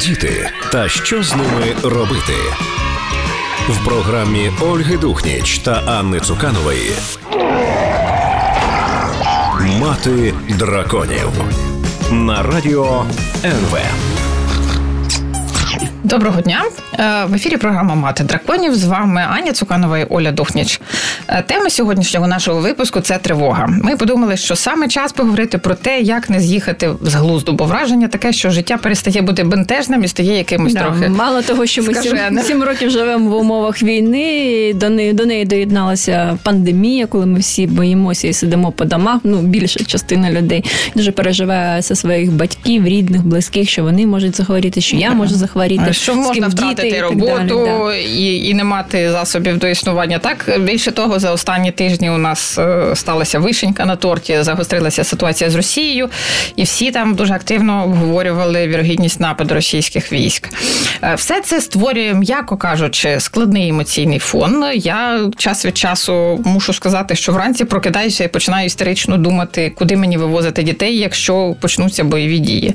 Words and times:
Діти 0.00 0.50
та 0.72 0.88
що 0.88 1.22
з 1.22 1.34
ними 1.36 1.74
робити 1.82 2.34
в 3.68 3.84
програмі 3.84 4.50
Ольги 4.60 4.96
Духніч 4.96 5.58
та 5.58 5.72
Анни 5.72 6.20
Цуканової. 6.20 6.90
Мати 9.80 10.34
драконів 10.48 11.30
на 12.10 12.42
радіо 12.42 13.04
НВ. 13.44 13.78
Доброго 16.04 16.40
дня 16.40 16.62
Е, 16.98 17.24
в 17.24 17.34
ефірі. 17.34 17.56
Програма 17.56 17.94
Мати 17.94 18.24
драконів 18.24 18.74
з 18.74 18.84
вами 18.84 19.26
Аня 19.30 19.52
Цуканова 19.52 19.98
і 19.98 20.04
Оля 20.10 20.32
Духніч. 20.32 20.80
Е, 21.28 21.42
тема 21.42 21.70
сьогоднішнього 21.70 22.26
нашого 22.26 22.60
випуску 22.60 23.00
це 23.00 23.18
тривога. 23.18 23.66
Ми 23.82 23.96
подумали, 23.96 24.36
що 24.36 24.56
саме 24.56 24.88
час 24.88 25.12
поговорити 25.12 25.58
про 25.58 25.74
те, 25.74 26.00
як 26.00 26.30
не 26.30 26.40
з'їхати 26.40 26.90
з 27.02 27.14
глузду, 27.14 27.52
бо 27.52 27.64
враження 27.64 28.08
таке, 28.08 28.32
що 28.32 28.50
життя 28.50 28.76
перестає 28.76 29.22
бути 29.22 29.44
бентежним 29.44 30.04
і 30.04 30.08
стає 30.08 30.36
якимось 30.36 30.74
да, 30.74 30.80
трохи. 30.80 31.08
Мало 31.08 31.42
того, 31.42 31.66
що 31.66 31.82
ми 31.82 31.94
сім, 31.94 32.18
сім 32.46 32.62
років 32.62 32.90
живемо 32.90 33.30
в 33.30 33.34
умовах 33.34 33.82
війни. 33.82 34.72
До 34.74 34.88
неї 34.88 35.12
до 35.12 35.26
неї 35.26 35.44
доєдналася 35.44 36.38
пандемія, 36.42 37.06
коли 37.06 37.26
ми 37.26 37.38
всі 37.38 37.66
боїмося 37.66 38.28
і 38.28 38.32
сидимо 38.32 38.72
по 38.72 38.84
домах. 38.84 39.20
Ну 39.24 39.42
більша 39.42 39.84
частина 39.84 40.30
людей 40.30 40.64
дуже 40.94 41.12
переживає 41.12 41.82
за 41.82 41.94
своїх 41.94 42.32
батьків, 42.32 42.86
рідних, 42.86 43.26
близьких, 43.26 43.70
що 43.70 43.82
вони 43.82 44.06
можуть 44.06 44.36
захворіти, 44.36 44.80
що 44.80 44.96
я 44.96 45.10
можу 45.10 45.34
захворіти. 45.34 45.92
Що 45.92 46.14
можна 46.14 46.48
втратити 46.48 47.00
роботу 47.00 47.64
далі, 47.66 48.04
і 48.04 48.48
і 48.48 48.54
не 48.54 48.64
мати 48.64 49.10
засобів 49.10 49.58
до 49.58 49.66
існування. 49.66 50.18
Так 50.18 50.58
більше 50.60 50.90
того, 50.90 51.17
за 51.18 51.32
останні 51.32 51.72
тижні 51.72 52.10
у 52.10 52.18
нас 52.18 52.58
е, 52.58 52.90
сталася 52.94 53.38
вишенька 53.38 53.84
на 53.84 53.96
торті, 53.96 54.42
загострилася 54.42 55.04
ситуація 55.04 55.50
з 55.50 55.54
Росією, 55.54 56.08
і 56.56 56.62
всі 56.62 56.90
там 56.90 57.14
дуже 57.14 57.34
активно 57.34 57.84
обговорювали 57.84 58.68
вірогідність 58.68 59.20
нападу 59.20 59.54
російських 59.54 60.12
військ. 60.12 60.48
Е, 61.02 61.14
все 61.14 61.40
це 61.40 61.60
створює, 61.60 62.14
м'яко 62.14 62.56
кажучи, 62.56 63.20
складний 63.20 63.68
емоційний 63.68 64.18
фон. 64.18 64.64
Я 64.74 65.20
час 65.36 65.66
від 65.66 65.78
часу 65.78 66.42
мушу 66.44 66.72
сказати, 66.72 67.14
що 67.14 67.32
вранці 67.32 67.64
прокидаюся 67.64 68.24
і 68.24 68.28
починаю 68.28 68.66
істерично 68.66 69.16
думати, 69.16 69.72
куди 69.78 69.96
мені 69.96 70.16
вивозити 70.16 70.62
дітей, 70.62 70.98
якщо 70.98 71.54
почнуться 71.60 72.04
бойові 72.04 72.38
дії. 72.38 72.74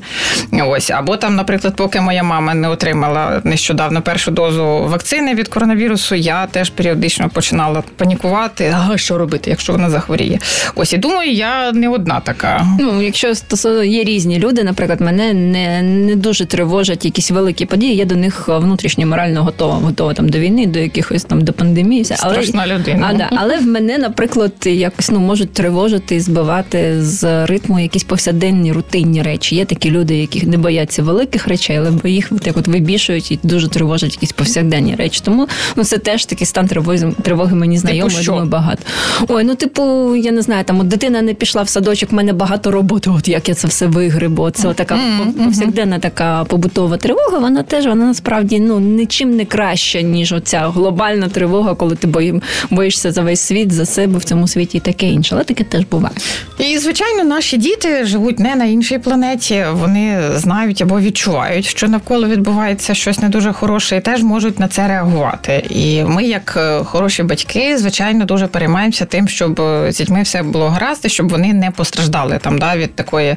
Ось 0.66 0.90
або 0.90 1.16
там, 1.16 1.36
наприклад, 1.36 1.76
поки 1.76 2.00
моя 2.00 2.22
мама 2.22 2.54
не 2.54 2.68
отримала 2.68 3.40
нещодавно 3.44 4.02
першу 4.02 4.30
дозу 4.30 4.64
вакцини 4.64 5.34
від 5.34 5.48
коронавірусу, 5.48 6.14
я 6.14 6.46
теж 6.46 6.70
періодично 6.70 7.28
починала 7.28 7.82
панікувати. 7.96 8.33
А 8.34 8.96
що 8.96 9.18
робити, 9.18 9.50
якщо 9.50 9.72
вона 9.72 9.90
захворіє? 9.90 10.38
Ось 10.74 10.92
і 10.92 10.98
думаю, 10.98 11.32
я 11.32 11.72
не 11.72 11.88
одна 11.88 12.20
така. 12.20 12.66
Ну, 12.80 13.02
якщо 13.02 13.34
стосовно 13.34 13.84
є 13.84 14.04
різні 14.04 14.38
люди, 14.38 14.64
наприклад, 14.64 15.00
мене 15.00 15.34
не 15.34 15.82
не 15.82 16.16
дуже 16.16 16.44
тривожать 16.44 17.04
якісь 17.04 17.30
великі 17.30 17.64
події. 17.64 17.96
Я 17.96 18.04
до 18.04 18.16
них 18.16 18.48
внутрішньо 18.48 19.06
морально 19.06 19.44
готова, 19.44 19.74
готова 19.74 20.14
там 20.14 20.28
до 20.28 20.38
війни, 20.38 20.66
до 20.66 20.78
якихось 20.78 21.24
там 21.24 21.40
до 21.40 21.52
пандемії. 21.52 22.02
Все. 22.02 22.16
Але, 22.20 22.42
людина. 22.66 23.08
А, 23.10 23.14
да, 23.14 23.28
але 23.30 23.58
в 23.58 23.66
мене, 23.66 23.98
наприклад, 23.98 24.52
якось 24.64 25.10
ну 25.10 25.20
можуть 25.20 25.52
тривожити 25.52 26.14
і 26.16 26.20
збивати 26.20 27.02
з 27.02 27.46
ритму 27.46 27.80
якісь 27.80 28.04
повсяденні 28.04 28.72
рутинні 28.72 29.22
речі. 29.22 29.56
Є 29.56 29.64
такі 29.64 29.90
люди, 29.90 30.16
які 30.16 30.46
не 30.46 30.56
бояться 30.56 31.02
великих 31.02 31.48
речей, 31.48 31.76
але 31.76 31.90
бо 31.90 32.08
їх 32.08 32.30
так 32.42 32.56
от 32.56 32.68
вибішують 32.68 33.32
і 33.32 33.38
дуже 33.42 33.68
тривожать 33.68 33.84
тривожать 33.84 34.12
якісь 34.12 34.32
повсякденні 34.32 34.94
речі. 34.94 35.20
Тому 35.24 35.48
ну 35.76 35.84
це 35.84 35.98
теж 35.98 36.26
такий 36.26 36.46
стан 36.46 36.66
тривоги, 36.66 37.12
тривоги 37.22 37.54
мені 37.54 37.78
знайомий, 37.78 38.23
думаю, 38.26 38.46
багато. 38.46 38.82
Ой, 39.28 39.44
ну 39.44 39.54
типу, 39.54 40.14
я 40.16 40.32
не 40.32 40.42
знаю, 40.42 40.64
там 40.64 40.80
от 40.80 40.88
дитина 40.88 41.22
не 41.22 41.34
пішла 41.34 41.62
в 41.62 41.68
садочок, 41.68 42.12
в 42.12 42.14
мене 42.14 42.32
багато 42.32 42.70
роботи. 42.70 43.10
От 43.10 43.28
як 43.28 43.48
я 43.48 43.54
це 43.54 43.68
все 43.68 43.86
вигрибу. 43.86 44.50
Це 44.50 44.74
така 44.74 44.94
mm-hmm. 44.94 45.44
повсякденна 45.44 45.98
така 45.98 46.44
побутова 46.44 46.96
тривога. 46.96 47.38
Вона 47.38 47.62
теж 47.62 47.86
вона 47.86 48.04
насправді 48.04 48.60
ну 48.60 48.80
нічим 48.80 49.36
не 49.36 49.44
краща, 49.44 50.00
ніж 50.00 50.32
оця 50.32 50.68
глобальна 50.68 51.28
тривога, 51.28 51.74
коли 51.74 51.96
ти 51.96 52.06
бої, 52.06 52.42
боїшся 52.70 53.12
за 53.12 53.22
весь 53.22 53.40
світ, 53.40 53.72
за 53.72 53.86
себе 53.86 54.18
в 54.18 54.24
цьому 54.24 54.48
світі 54.48 54.76
і 54.76 54.80
таке 54.80 55.06
інше. 55.06 55.34
Але 55.34 55.44
таке 55.44 55.64
теж 55.64 55.84
буває. 55.90 56.14
І 56.58 56.78
звичайно, 56.78 57.24
наші 57.24 57.56
діти 57.56 58.04
живуть 58.04 58.38
не 58.38 58.54
на 58.56 58.64
іншій 58.64 58.98
планеті. 58.98 59.64
Вони 59.72 60.20
знають 60.34 60.82
або 60.82 61.00
відчувають, 61.00 61.64
що 61.64 61.88
навколо 61.88 62.28
відбувається 62.28 62.94
щось 62.94 63.18
не 63.18 63.28
дуже 63.28 63.52
хороше 63.52 63.84
хороше, 63.84 63.96
і 63.96 64.00
теж 64.00 64.22
можуть 64.22 64.60
на 64.60 64.68
це 64.68 64.88
реагувати. 64.88 65.66
І 65.70 66.02
ми, 66.04 66.24
як 66.24 66.54
е, 66.56 66.84
хороші 66.84 67.22
батьки, 67.22 67.78
звичайно, 67.78 68.13
дуже 68.18 68.46
переймаємося 68.46 69.04
тим, 69.04 69.28
щоб 69.28 69.60
е, 69.60 69.92
з 69.92 69.96
дітьми 69.96 70.22
все 70.22 70.42
було 70.42 70.68
гаразд, 70.68 71.04
і 71.04 71.08
щоб 71.08 71.28
вони 71.28 71.52
не 71.52 71.70
постраждали 71.70 72.38
там 72.38 72.58
да, 72.58 72.76
від 72.76 72.94
такої 72.94 73.36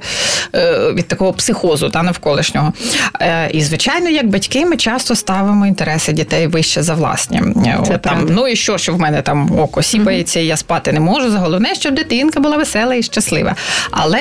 е, 0.55 0.91
від 0.93 1.07
такого 1.07 1.33
психозу 1.33 1.89
та 1.89 2.03
навколишнього. 2.03 2.73
І 3.51 3.61
звичайно, 3.61 4.09
як 4.09 4.27
батьки, 4.27 4.65
ми 4.65 4.77
часто 4.77 5.15
ставимо 5.15 5.67
інтереси 5.67 6.13
дітей 6.13 6.47
вище 6.47 6.83
за 6.83 6.93
власні. 6.93 7.41
Це 7.87 7.97
там, 7.97 8.27
Ну 8.29 8.47
і 8.47 8.55
що, 8.55 8.77
що 8.77 8.93
в 8.93 8.99
мене 8.99 9.21
там 9.21 9.59
око 9.59 9.81
сіпається, 9.81 10.39
і 10.39 10.45
я 10.45 10.57
спати 10.57 10.91
не 10.91 10.99
можу. 10.99 11.37
Головне, 11.37 11.75
щоб 11.75 11.95
дитинка 11.95 12.39
була 12.39 12.57
весела 12.57 12.95
і 12.95 13.03
щаслива. 13.03 13.55
Але 13.91 14.19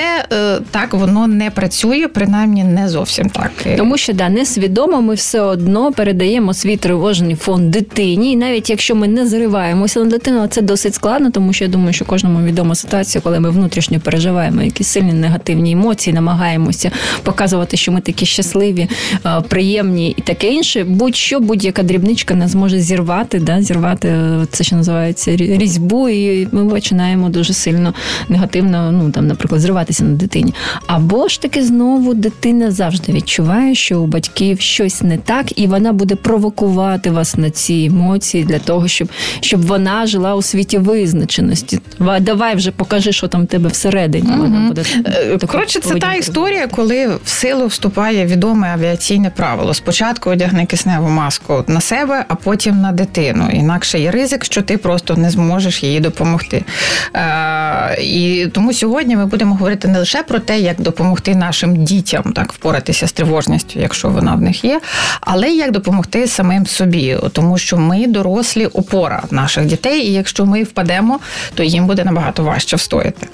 так 0.71 0.93
воно 0.93 1.27
не 1.27 1.49
працює, 1.49 2.07
принаймні 2.07 2.63
не 2.63 2.89
зовсім 2.89 3.29
так. 3.29 3.51
Тому 3.77 3.97
що 3.97 4.13
да, 4.13 4.29
несвідомо 4.29 5.01
ми 5.01 5.13
все 5.13 5.41
одно 5.41 5.91
передаємо 5.91 6.53
свій 6.53 6.77
тривожний 6.77 7.35
фон 7.35 7.69
дитині, 7.71 8.31
і 8.31 8.35
навіть 8.35 8.69
якщо 8.69 8.95
ми 8.95 9.07
не 9.07 9.27
зриваємося 9.27 9.99
на 9.99 10.05
дитину, 10.05 10.46
це 10.47 10.61
досить 10.61 10.95
складно, 10.95 11.31
тому 11.31 11.53
що 11.53 11.65
я 11.65 11.71
думаю, 11.71 11.93
що 11.93 12.05
кожному 12.05 12.45
відома 12.45 12.75
ситуація, 12.75 13.21
коли 13.21 13.39
ми 13.39 13.49
внутрішньо 13.49 13.99
переживаємо 13.99 14.61
якісь 14.61 14.87
сильні 14.87 15.13
негативні 15.13 15.71
емоції, 15.71 16.13
намагаємося 16.13 16.91
показувати, 17.23 17.77
що 17.77 17.91
ми 17.91 18.01
такі 18.01 18.25
щасливі, 18.25 18.89
приємні 19.47 20.13
і 20.17 20.21
таке 20.21 20.47
інше. 20.53 20.83
Будь-що, 20.83 21.39
будь-яка 21.39 21.83
дрібничка 21.83 22.35
нас 22.35 22.55
може 22.55 22.79
зірвати, 22.79 23.39
да, 23.39 23.61
зірвати 23.61 24.07
е, 24.07 24.47
це, 24.51 24.63
що 24.63 24.75
називається 24.75 25.35
різьбу, 25.35 26.09
і 26.09 26.47
ми 26.51 26.69
починаємо 26.69 27.29
дуже 27.29 27.53
сильно 27.53 27.93
негативно, 28.29 28.91
ну 28.91 29.11
там, 29.11 29.27
наприклад, 29.27 29.61
зриватися 29.61 30.03
на 30.03 30.15
дитині. 30.15 30.53
Або 30.87 31.27
ж 31.27 31.41
таки 31.41 31.63
знову 31.63 32.13
дитина 32.13 32.71
завжди 32.71 33.13
відчуває, 33.13 33.75
що 33.75 34.01
у 34.01 34.07
батьків 34.07 34.59
щось 34.59 35.01
не 35.01 35.17
так, 35.17 35.59
і 35.59 35.67
вона 35.67 35.93
буде 35.93 36.15
провокувати 36.15 37.11
вас 37.11 37.37
на 37.37 37.49
ці 37.49 37.89
емоції 37.91 38.43
для 38.43 38.59
того, 38.59 38.87
щоб 38.87 39.09
щоб 39.39 39.65
вона 39.65 40.07
жила 40.07 40.26
у 40.35 40.41
світі 40.41 40.77
визначеності. 40.77 41.79
Давай 42.19 42.55
вже 42.55 42.71
покажи, 42.71 43.11
що 43.11 43.27
там 43.27 43.43
в 43.43 43.47
тебе 43.47 43.69
всередині. 43.69 44.29
Угу. 44.29 44.41
Вона 44.41 44.67
буде 44.67 44.83
е, 45.05 45.37
Коротше, 45.47 45.79
це 45.79 45.95
та 45.95 46.13
історія, 46.13 46.67
коли 46.67 47.07
в 47.07 47.29
силу 47.29 47.67
вступає 47.67 48.25
відоме 48.25 48.73
авіаційне 48.73 49.29
правило. 49.29 49.73
Спочатку 49.73 50.29
одягни 50.29 50.65
кисневу 50.65 51.09
маску 51.09 51.63
на 51.67 51.81
себе, 51.81 52.25
а 52.27 52.35
потім 52.35 52.81
на 52.81 52.91
дитину. 52.91 53.49
Інакше 53.53 53.99
є 53.99 54.11
ризик, 54.11 54.45
що 54.45 54.61
ти 54.61 54.77
просто 54.77 55.15
не 55.15 55.29
зможеш 55.29 55.83
їй 55.83 55.99
допомогти. 55.99 56.63
Е, 57.13 58.01
І 58.01 58.47
тому 58.53 58.73
сьогодні 58.73 59.15
ми 59.15 59.25
будемо 59.25 59.55
говорити 59.55 59.87
не 59.87 59.99
лише 59.99 60.23
про 60.23 60.39
те, 60.39 60.59
як 60.59 60.81
допомогти 60.81 61.35
нашим 61.35 61.85
дітям 61.85 62.23
так 62.23 62.53
впоратися 62.53 63.07
з 63.07 63.11
тривожністю, 63.11 63.79
якщо 63.79 64.09
вона 64.09 64.35
в 64.35 64.41
них 64.41 64.63
є, 64.63 64.81
але 65.21 65.49
й 65.49 65.57
як 65.57 65.71
допомогти 65.71 66.07
допомогти 66.07 66.27
самим 66.27 66.65
собі, 66.65 67.17
тому 67.31 67.57
що 67.57 67.77
ми 67.77 68.07
дорослі 68.07 68.65
опора 68.65 69.23
наших 69.31 69.65
дітей, 69.65 70.01
і 70.01 70.13
якщо 70.17 70.45
ми 70.45 70.63
впадемо, 70.63 71.19
то 71.55 71.63
їм 71.63 71.87
буде 71.87 72.03
набагато 72.03 72.43
важче 72.43 72.75
встояти. 72.75 73.27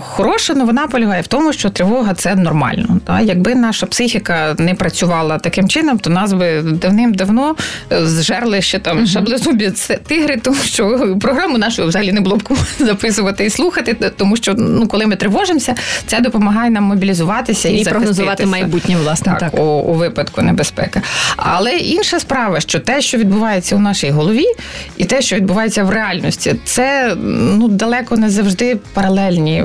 Хороша 0.00 0.54
новина 0.54 0.86
полягає 0.86 1.22
в 1.22 1.26
тому, 1.26 1.52
що 1.52 1.70
тривога 1.70 2.14
це 2.14 2.34
нормально. 2.34 3.00
Якби 3.22 3.54
наша 3.54 3.86
психіка 3.86 4.54
не 4.58 4.74
працювала 4.74 5.38
таким 5.38 5.68
чином, 5.68 5.98
то 5.98 6.10
нас 6.10 6.32
би 6.32 6.62
давним-давно 6.62 7.56
зжерли 7.90 8.62
ще 8.62 8.78
там 8.78 9.06
шаблезубі 9.06 9.72
тигри, 10.06 10.36
тому 10.36 10.62
що 10.62 11.16
програму 11.20 11.58
нашу 11.58 11.86
взагалі 11.86 12.12
не 12.12 12.20
було 12.20 12.36
б 12.36 12.42
записувати 12.78 13.44
і 13.44 13.50
слухати, 13.50 14.12
тому 14.16 14.36
що 14.36 14.54
ну, 14.54 14.88
коли 14.88 15.06
ми 15.06 15.16
тривожимося, 15.16 15.74
це 16.06 16.20
допомагає 16.20 16.70
нам 16.70 16.84
мобілізуватися 16.84 17.68
і, 17.68 17.76
і 17.76 17.84
прогнозувати 17.84 18.46
майбутнє 18.46 18.96
власне 18.96 19.36
так, 19.40 19.50
так. 19.50 19.60
У, 19.60 19.64
у 19.64 19.94
випадку 19.94 20.42
небезпеки. 20.42 21.02
Але 21.36 21.76
інша 21.76 22.20
справа, 22.20 22.60
що 22.60 22.80
те, 22.80 23.00
що 23.00 23.18
відбувається 23.18 23.76
у 23.76 23.78
нашій 23.78 24.10
голові, 24.10 24.44
і 24.96 25.04
те, 25.04 25.22
що 25.22 25.36
відбувається 25.42 25.84
в 25.84 25.90
реальності, 25.90 26.54
це 26.64 27.16
ну 27.22 27.68
далеко 27.68 28.16
не 28.16 28.30
завжди 28.30 28.78
паралельні, 28.94 29.64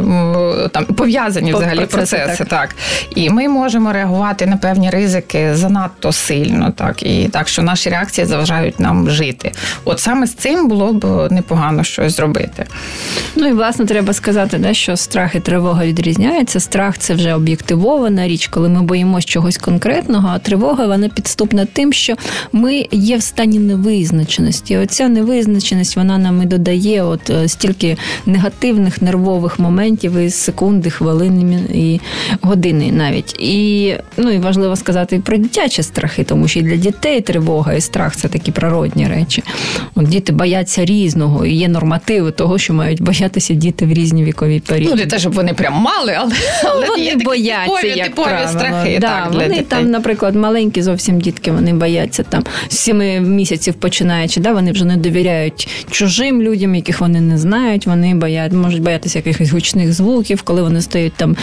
там 0.72 0.86
пов'язані 0.86 1.54
взагалі 1.54 1.86
процеси. 1.86 2.18
процеси 2.18 2.46
так. 2.46 2.50
так. 2.50 2.76
І 3.16 3.30
ми 3.30 3.48
можемо 3.48 3.94
реагувати 3.94 4.46
на 4.46 4.58
певні 4.58 4.90
ризики 4.90 5.56
занадто 5.56 6.12
сильно, 6.12 6.72
так 6.72 7.04
і 7.04 7.28
так, 7.28 7.48
що 7.48 7.62
наші 7.62 7.90
реакції 7.90 8.28
заважають 8.28 8.80
нам 8.80 9.10
жити. 9.10 9.52
От 9.86 10.00
саме 10.00 10.28
з 10.28 10.34
цим 10.34 10.68
було 10.68 10.94
б 10.94 11.28
непогано 11.32 11.84
щось 11.84 12.16
зробити. 12.16 12.66
Ну 13.36 13.48
і 13.48 13.54
власне 13.54 13.86
треба 13.86 14.14
сказати, 14.14 14.58
да, 14.58 14.74
що 14.74 14.98
страх 14.98 15.36
і 15.36 15.40
тривога 15.40 15.86
відрізняються. 15.86 16.60
Страх 16.60 16.98
це 16.98 17.14
вже 17.14 17.34
об'єктивована 17.34 18.28
річ, 18.28 18.48
коли 18.48 18.70
ми 18.70 18.82
боїмося 18.82 19.28
чогось 19.28 19.58
конкретного, 19.58 20.30
а 20.34 20.40
тривога 20.40 20.88
вона 20.88 21.10
підступна 21.10 21.66
тим, 21.66 21.94
що 21.94 22.16
ми 22.52 22.86
є 22.92 23.18
в 23.18 23.24
стані 23.24 23.60
невизначеності. 23.60 24.78
Оця 24.78 25.08
невизначеність 25.08 25.67
невизначеність 25.76 25.96
вона 25.98 26.18
нам 26.18 26.42
і 26.42 26.46
додає 26.46 27.04
от 27.04 27.30
е, 27.30 27.48
стільки 27.48 27.98
негативних 28.26 29.02
нервових 29.02 29.60
моментів 29.60 30.18
із 30.18 30.36
секунди, 30.36 30.90
хвилини 30.90 31.60
і 31.74 32.00
години 32.42 32.92
навіть. 32.92 33.36
І 33.40 33.96
ну 34.18 34.32
і 34.32 34.38
важливо 34.38 34.76
сказати 34.76 35.22
про 35.26 35.38
дитячі 35.38 35.84
страхи, 35.84 36.24
тому 36.24 36.48
що 36.48 36.60
і 36.60 36.64
для 36.64 36.76
дітей 36.76 37.22
тривога 37.22 37.74
і 37.74 37.82
страх 37.82 38.16
це 38.16 38.28
такі 38.28 38.52
природні 38.52 39.08
речі. 39.08 39.44
От 39.96 40.08
Діти 40.08 40.32
бояться 40.32 40.86
різного, 40.86 41.46
і 41.46 41.54
є 41.54 41.68
нормативи 41.68 42.32
того, 42.32 42.58
що 42.58 42.74
мають 42.74 43.02
боятися 43.02 43.54
діти 43.54 43.86
в 43.86 43.94
різні 43.94 44.24
вікові 44.24 44.60
періоди. 44.60 44.96
Ну, 44.96 45.02
не 45.02 45.06
те, 45.06 45.20
щоб 45.20 45.34
вони 45.34 45.54
прям 45.54 45.74
мали, 45.74 46.14
але, 46.18 46.34
але 46.64 46.88
вони 46.88 47.04
є 47.04 47.16
бояться 47.16 47.76
типові, 47.76 47.98
як 47.98 48.08
типові 48.08 48.26
правило. 48.26 48.50
страхи. 48.50 48.98
Да, 49.02 49.08
так, 49.08 49.32
для 49.32 49.40
вони 49.40 49.50
дітей. 49.50 49.66
там, 49.70 49.92
наприклад, 49.92 50.36
маленькі 50.36 50.82
зовсім 50.82 51.22
дітки, 51.22 51.52
вони 51.52 51.74
бояться 51.74 52.24
там 52.24 52.44
з 52.70 52.78
сіми 52.78 53.20
місяців 53.20 53.74
починаючи, 53.74 54.40
да, 54.40 54.54
вони 54.54 54.72
вже 54.72 54.86
не 54.86 54.98
довіряють 54.98 55.57
чужим 55.92 56.42
людям, 56.42 56.76
яких 56.76 57.02
вони 57.02 57.22
не 57.22 57.38
знають. 57.38 57.88
Вони 57.88 58.16
боять, 58.16 58.54
можуть 58.54 58.82
боятися 58.82 59.20
якихось 59.20 59.52
гучних 59.52 59.94
звуків, 59.94 60.42
коли 60.42 60.62
вони 60.62 60.82
стають 60.82 61.14
там 61.14 61.36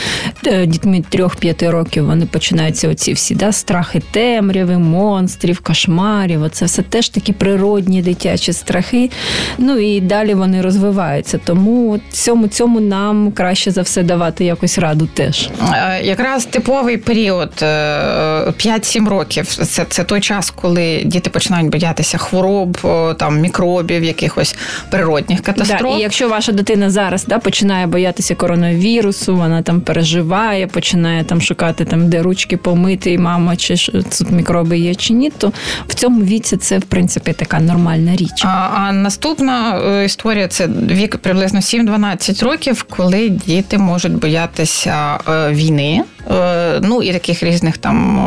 е, 0.47 0.67
дітьми 0.67 1.05
трьох-п'яти 1.09 1.71
років, 1.71 2.07
вони 2.07 2.27
починаються 2.27 2.89
оці 2.89 3.13
всі 3.13 3.35
да, 3.35 3.53
страхи 3.53 4.03
темряви, 4.11 4.79
монстрів, 4.79 5.61
кошмарів. 5.61 6.43
Оце 6.43 6.65
все 6.65 6.83
теж 6.83 7.09
такі 7.09 7.33
природні 7.33 8.03
дитячі 8.03 8.53
страхи. 8.53 9.11
Ну 9.59 9.79
і 9.79 10.01
далі 10.01 10.35
вони 10.35 10.63
розвиваються. 10.63 11.41
Тому 11.45 12.01
цьому 12.11 12.49
цьому 12.49 12.81
нам 12.81 13.33
краще 13.33 13.71
за 13.71 13.83
все 13.83 14.03
давати 14.03 14.45
якось 14.45 14.79
раду 14.79 15.09
теж. 15.15 15.49
Е, 15.73 16.01
Якраз 16.03 16.45
типовий 16.45 16.97
період 16.97 17.53
е, 17.63 17.67
5-7 17.67 19.09
років 19.09 19.47
це, 19.47 19.85
це 19.89 20.05
той 20.05 20.21
час, 20.21 20.51
коли 20.51 21.03
діти 21.05 21.31
починають 21.31 21.71
боятися 21.71 22.19
хвороб, 22.19 22.79
там 23.19 23.41
мікробів, 23.41 24.04
якихось 24.05 24.57
природних 24.91 25.41
катастроф. 25.41 25.93
Да, 25.93 25.99
і 25.99 26.01
якщо 26.01 26.29
ваша 26.29 26.53
дитина 26.53 26.91
зараз 26.91 27.25
да, 27.25 27.39
починає 27.39 27.87
боятися 27.87 28.35
коронавірусу, 28.35 29.37
вона 29.37 29.63
там 29.63 29.81
переживає, 29.81 30.67
починає 30.67 31.25
там 31.25 31.41
шукати 31.41 31.85
там, 31.85 32.09
де 32.09 32.23
ручки 32.23 32.57
помити, 32.57 33.13
і 33.13 33.19
мама, 33.19 33.57
чи 33.57 33.77
тут 33.77 34.31
мікроби 34.31 34.79
є 34.79 34.95
чи 34.95 35.13
ні, 35.13 35.31
то 35.31 35.53
в 35.89 35.95
цьому 35.95 36.25
віці 36.25 36.57
це 36.57 36.79
в 36.79 36.85
принципі 36.85 37.33
така 37.33 37.61
нормальна 37.61 38.17
річ. 38.17 38.45
А, 38.45 38.49
а 38.75 38.93
наступна 38.93 39.81
е, 39.87 40.05
історія 40.05 40.49
це 40.49 40.69
вік 40.91 41.17
приблизно 41.17 41.61
7-12 41.61 42.45
років, 42.45 42.83
коли 42.83 43.29
діти 43.29 43.79
можуть 43.79 44.13
боятися 44.13 45.19
е, 45.29 45.51
війни. 45.51 46.05
Е, 46.31 46.81
Ну 46.83 47.03
і 47.03 47.13
таких 47.13 47.43
різних 47.43 47.79
там 47.79 48.19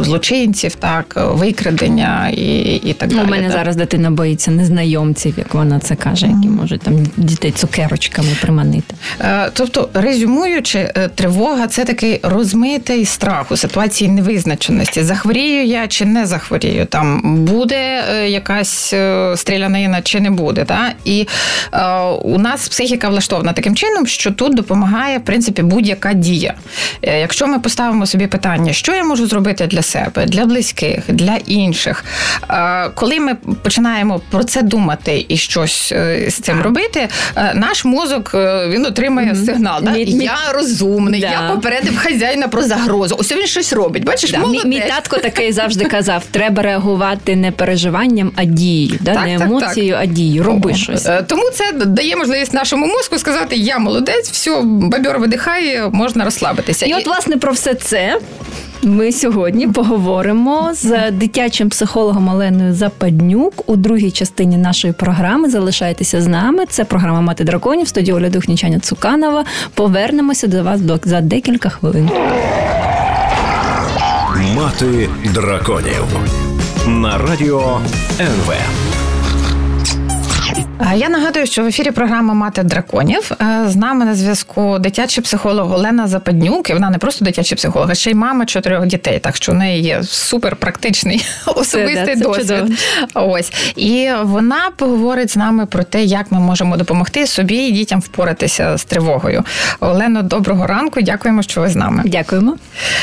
е, 0.00 0.04
злочинців, 0.04 0.74
так 0.74 1.18
викрадення 1.32 2.28
і, 2.28 2.74
і 2.74 2.92
так 2.92 3.08
Ну, 3.12 3.16
далі. 3.16 3.26
у 3.26 3.30
мене 3.30 3.46
да. 3.48 3.52
зараз 3.52 3.76
дитина 3.76 4.10
боїться 4.10 4.50
незнайомців, 4.50 5.34
як 5.38 5.54
вона 5.54 5.78
це 5.78 5.94
каже, 5.94 6.26
які 6.26 6.48
можуть 6.48 6.80
там 6.80 7.06
дітей 7.16 7.50
цукерочками 7.50 8.28
приманити. 8.42 8.94
Е, 9.20 9.50
Тобто, 9.52 9.88
резюмуючи, 9.94 10.78
е, 10.78 11.08
тривога 11.14 11.66
це 11.66 11.84
такий 11.84 12.20
розмитий 12.22 13.04
страх 13.04 13.52
у 13.52 13.56
ситуації 13.56 14.10
невизначеності. 14.10 15.02
Захворію 15.02 15.64
я 15.64 15.88
чи 15.88 16.04
не 16.04 16.26
захворію? 16.26 16.86
Там 16.86 17.20
буде 17.44 18.04
е, 18.12 18.30
якась 18.30 18.92
е, 18.92 19.32
стрілянина 19.36 20.02
чи 20.02 20.20
не 20.20 20.30
буде. 20.30 20.64
Та? 20.64 20.92
І 21.04 21.26
е, 21.72 21.98
у 22.22 22.38
нас 22.38 22.68
психіка 22.68 23.08
влаштована 23.08 23.52
таким 23.52 23.76
чином, 23.76 24.06
що 24.06 24.30
тут 24.30 24.54
допомагає 24.54 25.18
в 25.18 25.24
принципі 25.24 25.62
будь-яка 25.62 26.12
дія. 26.12 26.54
Якщо 27.20 27.46
ми 27.46 27.58
поставимо 27.58 28.06
собі 28.06 28.26
питання, 28.26 28.72
що 28.72 28.92
я 28.94 29.04
можу 29.04 29.26
зробити 29.26 29.66
для 29.66 29.82
себе, 29.82 30.26
для 30.26 30.46
близьких, 30.46 31.00
для 31.08 31.36
інших, 31.46 32.04
е, 32.50 32.88
коли 32.94 33.20
ми 33.20 33.34
починаємо 33.62 34.20
про 34.30 34.44
це 34.44 34.62
думати 34.62 35.24
і 35.28 35.36
щось 35.36 35.92
е, 35.92 36.30
з 36.30 36.34
цим 36.34 36.62
робити, 36.62 37.08
е, 37.36 37.52
наш 37.54 37.84
мозок 37.84 38.30
він 38.68 38.86
отримає 38.86 39.34
сигнал. 39.34 39.82
Да? 39.82 39.90
Мій- 39.90 40.04
Я 40.04 40.38
розумний, 40.54 41.20
Да. 41.20 41.26
я 41.26 41.50
попередив 41.54 41.96
хазяїна 41.98 42.48
про 42.48 42.62
загрозу. 42.62 43.16
Ось 43.18 43.32
він 43.32 43.46
щось 43.46 43.72
робить. 43.72 44.04
Бачиш, 44.04 44.30
Да, 44.30 44.36
мій, 44.38 44.42
молодець. 44.42 44.64
мій 44.64 44.80
татко 44.80 45.18
такий 45.18 45.52
завжди 45.52 45.84
казав: 45.84 46.24
треба 46.30 46.62
реагувати 46.62 47.36
не 47.36 47.50
переживанням, 47.52 48.32
а 48.36 48.44
дією, 48.44 48.98
да? 49.00 49.14
Так, 49.14 49.26
не 49.26 49.38
так, 49.38 49.46
емоцією, 49.46 49.96
а 50.00 50.06
дією. 50.06 50.42
Роби 50.42 50.70
О, 50.72 50.76
щось. 50.76 51.08
Тому 51.26 51.42
це 51.54 51.72
дає 51.72 52.16
можливість 52.16 52.52
нашому 52.54 52.86
мозку 52.86 53.18
сказати: 53.18 53.56
я 53.56 53.78
молодець, 53.78 54.30
все, 54.30 54.60
бабьор 54.64 55.18
видихає, 55.18 55.88
можна 55.92 56.24
розслабитися. 56.24 56.86
І 56.86 56.92
от, 56.94 57.04
власне, 57.10 57.36
про 57.36 57.52
все 57.52 57.74
це 57.74 58.18
ми 58.82 59.12
сьогодні 59.12 59.68
поговоримо 59.68 60.70
з 60.74 61.10
дитячим 61.10 61.68
психологом 61.68 62.28
Оленою 62.28 62.74
Западнюк 62.74 63.70
у 63.70 63.76
другій 63.76 64.10
частині 64.10 64.56
нашої 64.56 64.92
програми. 64.92 65.50
Залишайтеся 65.50 66.20
з 66.22 66.26
нами. 66.26 66.64
Це 66.68 66.84
програма 66.84 67.20
Мати 67.20 67.44
драконів. 67.44 67.84
В 67.84 67.88
студії 67.88 68.16
Оля 68.16 68.30
Духнічаня 68.30 68.80
Цуканова. 68.80 69.44
Повернемося 69.74 70.46
до 70.46 70.62
вас 70.62 70.80
за 71.04 71.20
декілька 71.20 71.68
хвилин. 71.68 72.10
Мати 74.56 75.08
драконів 75.34 76.04
на 76.86 77.18
радіо 77.18 77.80
НВ. 78.20 78.54
А 80.88 80.94
Я 80.94 81.08
нагадую, 81.08 81.46
що 81.46 81.62
в 81.62 81.66
ефірі 81.66 81.90
програма 81.90 82.34
Мати 82.34 82.62
драконів 82.62 83.32
Е, 83.42 83.64
з 83.68 83.76
нами 83.76 84.04
на 84.04 84.14
зв'язку 84.14 84.78
дитячий 84.78 85.24
психолог 85.24 85.72
Олена 85.72 86.06
Западнюк. 86.06 86.70
І 86.70 86.72
вона 86.72 86.90
не 86.90 86.98
просто 86.98 87.24
дитячий 87.24 87.56
психолог, 87.56 87.90
а 87.90 87.94
ще 87.94 88.10
й 88.10 88.14
мама 88.14 88.46
чотирьох 88.46 88.86
дітей. 88.86 89.18
Так 89.18 89.36
що 89.36 89.52
в 89.52 89.54
неї 89.54 89.82
є 89.82 90.02
супер 90.02 90.56
практичний 90.56 91.26
особистий 91.46 92.16
це 92.16 92.22
досвід. 92.22 92.46
чудово. 92.46 92.68
Ось 93.14 93.52
і 93.76 94.10
вона 94.22 94.70
поговорить 94.76 95.30
з 95.30 95.36
нами 95.36 95.66
про 95.66 95.82
те, 95.82 96.04
як 96.04 96.32
ми 96.32 96.40
можемо 96.40 96.76
допомогти 96.76 97.26
собі 97.26 97.56
і 97.56 97.72
дітям 97.72 98.00
впоратися 98.00 98.76
з 98.78 98.84
тривогою. 98.84 99.44
Олено, 99.80 100.22
доброго 100.22 100.66
ранку. 100.66 101.00
Дякуємо, 101.02 101.42
що 101.42 101.60
ви 101.60 101.68
з 101.68 101.76
нами. 101.76 102.02
Дякуємо. 102.06 102.56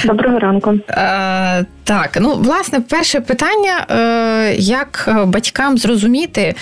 Доброго 0.05 0.39
ранку. 0.39 0.73
Е, 0.89 1.65
так, 1.83 2.17
ну 2.21 2.35
власне, 2.35 2.79
перше 2.79 3.19
питання: 3.21 3.85
е, 3.91 4.55
як 4.57 5.09
батькам 5.25 5.77
зрозуміти, 5.77 6.55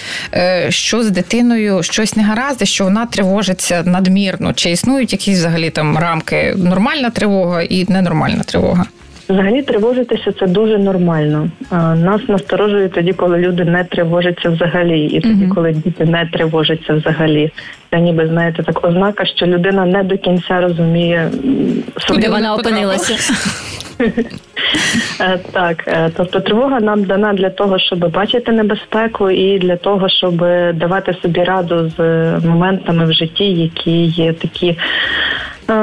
що 0.69 1.03
з 1.05 1.11
дитиною 1.11 1.83
щось 1.83 2.15
не 2.15 2.23
гаразд, 2.23 2.67
що 2.67 2.83
вона 2.83 3.05
тривожиться 3.05 3.83
надмірно? 3.85 4.53
Чи 4.53 4.69
існують 4.69 5.11
якісь 5.11 5.37
взагалі 5.37 5.69
там 5.69 5.97
рамки 5.97 6.53
нормальна 6.57 7.09
тривога 7.09 7.61
і 7.61 7.85
ненормальна 7.89 8.43
тривога? 8.43 8.85
Взагалі 9.29 9.61
тривожитися 9.61 10.31
це 10.39 10.47
дуже 10.47 10.77
нормально. 10.77 11.49
Нас 11.95 12.21
насторожує 12.27 12.89
тоді, 12.89 13.13
коли 13.13 13.37
люди 13.37 13.65
не 13.65 13.83
тривожаться 13.83 14.49
взагалі, 14.49 15.05
і 15.05 15.21
тоді, 15.21 15.47
коли 15.47 15.73
діти 15.73 16.05
не 16.05 16.29
тривожаться 16.33 16.93
взагалі. 16.93 17.51
Це 17.89 17.99
ніби 17.99 18.27
знаєте, 18.27 18.63
так 18.63 18.85
ознака, 18.85 19.25
що 19.25 19.45
людина 19.45 19.85
не 19.85 20.03
до 20.03 20.17
кінця 20.17 20.61
розуміє 20.61 21.31
Куди 22.07 22.29
вона 22.29 22.53
опинилася? 22.53 23.15
Е, 25.19 25.39
Так, 25.51 25.83
е, 25.87 26.11
тобто 26.17 26.39
тривога 26.39 26.79
нам 26.79 27.03
дана 27.03 27.33
для 27.33 27.49
того, 27.49 27.79
щоб 27.79 28.11
бачити 28.11 28.51
небезпеку, 28.51 29.29
і 29.29 29.59
для 29.59 29.75
того, 29.75 30.09
щоб 30.09 30.37
давати 30.73 31.15
собі 31.21 31.43
раду 31.43 31.91
з 31.97 31.99
е, 31.99 32.39
моментами 32.45 33.05
в 33.05 33.13
житті, 33.13 33.43
які 33.43 34.05
є 34.05 34.33
такі. 34.33 34.77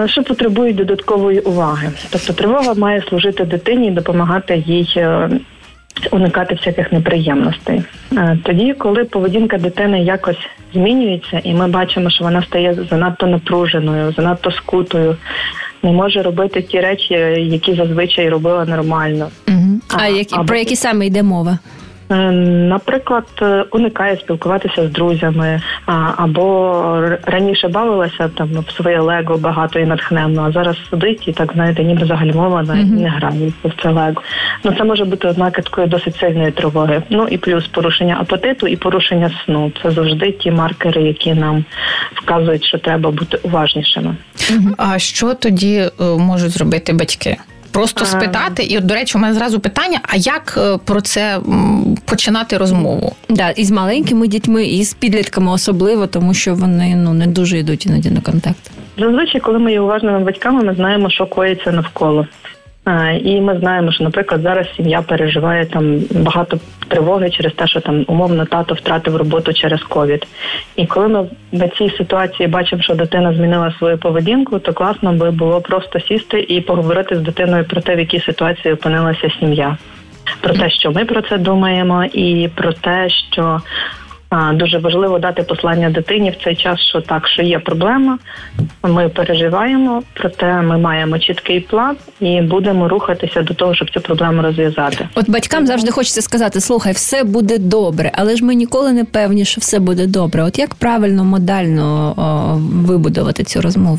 Що 0.06 0.22
потребують 0.22 0.76
додаткової 0.76 1.40
уваги, 1.40 1.90
тобто 2.10 2.32
тривога 2.32 2.74
має 2.74 3.02
служити 3.02 3.44
дитині 3.44 3.88
і 3.88 3.90
допомагати 3.90 4.62
їй 4.66 5.06
уникати 6.10 6.54
всяких 6.54 6.92
неприємностей. 6.92 7.82
Тоді, 8.42 8.72
коли 8.72 9.04
поведінка 9.04 9.58
дитини 9.58 10.02
якось 10.02 10.48
змінюється, 10.72 11.40
і 11.44 11.54
ми 11.54 11.68
бачимо, 11.68 12.10
що 12.10 12.24
вона 12.24 12.42
стає 12.42 12.76
занадто 12.90 13.26
напруженою, 13.26 14.12
занадто 14.12 14.50
скутою, 14.50 15.16
не 15.82 15.92
може 15.92 16.22
робити 16.22 16.62
ті 16.62 16.80
речі, 16.80 17.14
які 17.38 17.74
зазвичай 17.74 18.28
робила 18.28 18.64
нормально. 18.64 19.28
Угу. 19.48 19.80
А 19.88 19.96
А, 20.02 20.08
які, 20.08 20.34
або- 20.34 20.44
про 20.44 20.56
які 20.56 20.76
саме 20.76 21.06
йде 21.06 21.22
мова? 21.22 21.58
Е, 22.12 22.30
Наприклад, 22.72 23.24
е, 23.42 23.64
уникає 23.70 24.16
спілкуватися 24.16 24.86
з 24.86 24.90
друзями, 24.90 25.60
або 26.16 27.08
раніше 27.24 27.68
бавилася 27.68 28.28
там 28.28 28.48
в 28.68 28.72
своє 28.72 29.00
лего 29.00 29.36
багато 29.36 29.78
і 29.78 29.84
натхненно, 29.84 30.42
а 30.42 30.52
зараз 30.52 30.76
сидить 30.90 31.28
і 31.28 31.32
так 31.32 31.52
знаєте, 31.54 31.84
ніби 31.84 32.06
загальмована 32.06 32.78
і 32.78 32.84
не 32.84 33.08
грає 33.08 33.52
в 33.64 33.82
це 33.82 33.90
лего. 33.90 34.22
Ну 34.64 34.74
це 34.78 34.84
може 34.84 35.04
бути 35.04 35.28
ознака 35.28 35.62
такої 35.62 35.86
досить 35.86 36.16
сильної 36.16 36.52
тривоги. 36.52 37.02
Ну 37.10 37.26
і 37.30 37.38
плюс 37.38 37.66
порушення 37.66 38.16
апетиту 38.20 38.66
і 38.66 38.76
порушення 38.76 39.30
сну. 39.44 39.72
Це 39.82 39.90
завжди 39.90 40.32
ті 40.32 40.50
маркери, 40.50 41.02
які 41.02 41.34
нам 41.34 41.64
вказують, 42.14 42.64
що 42.64 42.78
треба 42.78 43.10
бути 43.10 43.38
уважнішими. 43.42 44.16
А 44.76 44.98
що 44.98 45.34
тоді 45.34 45.76
е, 45.76 45.90
можуть 46.18 46.50
зробити 46.50 46.92
батьки? 46.92 47.36
Просто 47.72 48.04
спитати, 48.04 48.62
і 48.62 48.78
от, 48.78 48.86
до 48.86 48.94
речі, 48.94 49.18
у 49.18 49.20
мене 49.20 49.34
зразу 49.34 49.60
питання: 49.60 50.00
а 50.02 50.16
як 50.16 50.54
е, 50.58 50.78
про 50.84 51.00
це 51.00 51.38
починати 52.04 52.56
розмову? 52.58 53.12
Да, 53.28 53.50
і 53.50 53.64
з 53.64 53.70
маленькими 53.70 54.28
дітьми, 54.28 54.64
і 54.64 54.84
з 54.84 54.94
підлітками 54.94 55.52
особливо, 55.52 56.06
тому 56.06 56.34
що 56.34 56.54
вони 56.54 56.96
ну 56.96 57.12
не 57.12 57.26
дуже 57.26 57.58
йдуть 57.58 57.86
іноді 57.86 58.10
на 58.10 58.20
контакт. 58.20 58.70
Зазвичай, 58.98 59.40
коли 59.40 59.58
ми 59.58 59.72
є 59.72 59.80
уважними 59.80 60.20
батьками, 60.20 60.62
ми 60.64 60.74
знаємо, 60.74 61.10
що 61.10 61.26
коїться 61.26 61.72
навколо. 61.72 62.26
І 63.24 63.40
ми 63.40 63.58
знаємо, 63.58 63.92
що, 63.92 64.04
наприклад, 64.04 64.42
зараз 64.42 64.66
сім'я 64.76 65.02
переживає 65.02 65.66
там 65.66 66.00
багато 66.10 66.58
тривоги 66.88 67.30
через 67.30 67.52
те, 67.52 67.66
що 67.66 67.80
там 67.80 68.04
умовно 68.08 68.44
тато 68.44 68.74
втратив 68.74 69.16
роботу 69.16 69.52
через 69.52 69.82
ковід. 69.82 70.26
І 70.76 70.86
коли 70.86 71.08
ми 71.08 71.26
в 71.52 71.68
цій 71.78 71.90
ситуації 71.96 72.48
бачимо, 72.48 72.82
що 72.82 72.94
дитина 72.94 73.34
змінила 73.34 73.74
свою 73.78 73.98
поведінку, 73.98 74.58
то 74.58 74.72
класно 74.72 75.12
би 75.12 75.30
було 75.30 75.60
просто 75.60 76.00
сісти 76.00 76.40
і 76.48 76.60
поговорити 76.60 77.16
з 77.16 77.20
дитиною 77.20 77.64
про 77.64 77.80
те, 77.80 77.96
в 77.96 77.98
якій 77.98 78.20
ситуації 78.20 78.74
опинилася 78.74 79.30
сім'я. 79.40 79.76
Про 80.40 80.54
те, 80.54 80.70
що 80.70 80.90
ми 80.90 81.04
про 81.04 81.22
це 81.22 81.38
думаємо, 81.38 82.04
і 82.04 82.48
про 82.54 82.72
те, 82.72 83.08
що 83.32 83.60
Дуже 84.54 84.78
важливо 84.78 85.18
дати 85.18 85.42
послання 85.42 85.90
дитині 85.90 86.30
в 86.30 86.44
цей 86.44 86.56
час, 86.56 86.80
що 86.80 87.00
так, 87.00 87.28
що 87.28 87.42
є 87.42 87.58
проблема, 87.58 88.18
ми 88.82 89.08
переживаємо, 89.08 90.02
проте 90.14 90.62
ми 90.62 90.78
маємо 90.78 91.18
чіткий 91.18 91.60
план 91.60 91.96
і 92.20 92.40
будемо 92.40 92.88
рухатися 92.88 93.42
до 93.42 93.54
того, 93.54 93.74
щоб 93.74 93.90
цю 93.90 94.00
проблему 94.00 94.42
розв'язати. 94.42 95.08
От 95.14 95.30
батькам 95.30 95.66
завжди 95.66 95.90
хочеться 95.90 96.22
сказати: 96.22 96.60
слухай, 96.60 96.92
все 96.92 97.24
буде 97.24 97.58
добре, 97.58 98.10
але 98.14 98.36
ж 98.36 98.44
ми 98.44 98.54
ніколи 98.54 98.92
не 98.92 99.04
певні, 99.04 99.44
що 99.44 99.60
все 99.60 99.78
буде 99.78 100.06
добре. 100.06 100.42
От 100.42 100.58
як 100.58 100.74
правильно 100.74 101.24
модально 101.24 102.14
о, 102.16 102.56
вибудувати 102.86 103.44
цю 103.44 103.60
розмову? 103.60 103.98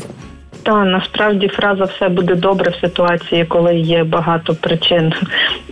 Та 0.64 0.84
насправді 0.84 1.48
фраза 1.48 1.84
все 1.84 2.08
буде 2.08 2.34
добре 2.34 2.70
в 2.70 2.80
ситуації, 2.80 3.44
коли 3.44 3.76
є 3.76 4.04
багато 4.04 4.54
причин, 4.54 5.12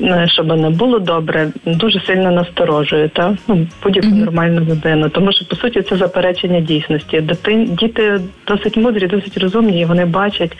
е, 0.02 0.26
щоб 0.28 0.46
не 0.46 0.70
було 0.70 0.99
добре, 0.99 1.49
дуже 1.66 2.00
сильно 2.06 2.30
насторожує 2.30 3.08
та 3.08 3.37
ну 3.49 3.66
будь-яку 3.82 4.08
mm-hmm. 4.08 4.25
нормальну 4.25 4.61
людину. 4.61 5.08
Тому 5.08 5.32
що 5.32 5.44
по 5.44 5.56
суті 5.56 5.82
це 5.82 5.96
заперечення 5.96 6.61
дійсності. 6.61 7.20
Дитин 7.20 7.64
діти 7.64 8.20
досить 8.46 8.76
мудрі, 8.76 9.06
досить 9.06 9.38
розумні. 9.38 9.80
і 9.80 9.84
Вони 9.84 10.04
бачать, 10.04 10.56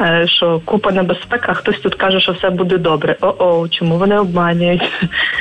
е, 0.00 0.24
що 0.26 0.60
купа 0.64 0.92
небезпек, 0.92 1.44
а 1.48 1.54
хтось 1.54 1.78
тут 1.78 1.94
каже, 1.94 2.20
що 2.20 2.32
все 2.32 2.50
буде 2.50 2.78
добре. 2.78 3.16
О-о, 3.20 3.68
чому 3.68 3.98
вони 3.98 4.18
обманюють? 4.18 4.82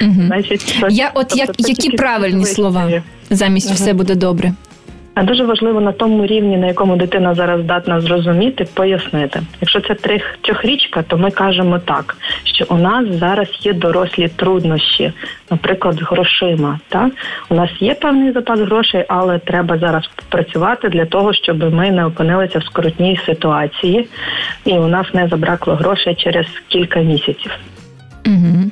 Mm-hmm. 0.01 0.27
Значить, 0.27 0.83
я 0.89 1.11
от 1.13 1.35
як 1.35 1.49
які 1.57 1.89
правильні 1.89 2.45
слова 2.45 2.91
замість 3.29 3.71
mm-hmm. 3.71 3.75
все 3.75 3.93
буде 3.93 4.15
добре. 4.15 4.53
Дуже 5.23 5.43
важливо 5.43 5.81
на 5.81 5.91
тому 5.91 6.25
рівні, 6.25 6.57
на 6.57 6.67
якому 6.67 6.95
дитина 6.95 7.33
зараз 7.35 7.61
здатна 7.61 8.01
зрозуміти, 8.01 8.67
пояснити. 8.73 9.41
Якщо 9.61 9.81
це 9.81 9.95
трьохрічка, 10.41 11.03
то 11.03 11.17
ми 11.17 11.31
кажемо 11.31 11.79
так, 11.79 12.17
що 12.43 12.65
у 12.69 12.77
нас 12.77 13.05
зараз 13.07 13.47
є 13.61 13.73
дорослі 13.73 14.27
труднощі, 14.27 15.13
наприклад, 15.51 15.95
з 15.95 16.01
грошима. 16.01 16.79
Так? 16.89 17.11
У 17.49 17.55
нас 17.55 17.69
є 17.79 17.93
певний 17.93 18.31
запас 18.31 18.59
грошей, 18.59 19.05
але 19.07 19.39
треба 19.39 19.77
зараз 19.77 20.09
працювати 20.29 20.89
для 20.89 21.05
того, 21.05 21.33
щоб 21.33 21.73
ми 21.73 21.91
не 21.91 22.05
опинилися 22.05 22.59
в 22.59 22.63
скрутній 22.63 23.19
ситуації, 23.25 24.07
і 24.65 24.71
у 24.73 24.87
нас 24.87 25.13
не 25.13 25.27
забракло 25.27 25.75
грошей 25.75 26.15
через 26.15 26.45
кілька 26.67 26.99
місяців. 26.99 27.51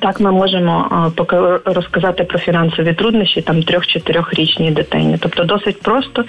Так, 0.03 0.19
ми 0.19 0.31
можемо 0.31 1.11
поки 1.15 1.35
розказати 1.65 2.23
про 2.23 2.39
фінансові 2.39 2.93
труднощі 2.93 3.41
там 3.41 3.63
трьох-чотирьохрічній 3.63 4.71
дитині. 4.71 5.17
Тобто 5.19 5.43
досить 5.43 5.81
просто 5.81 6.25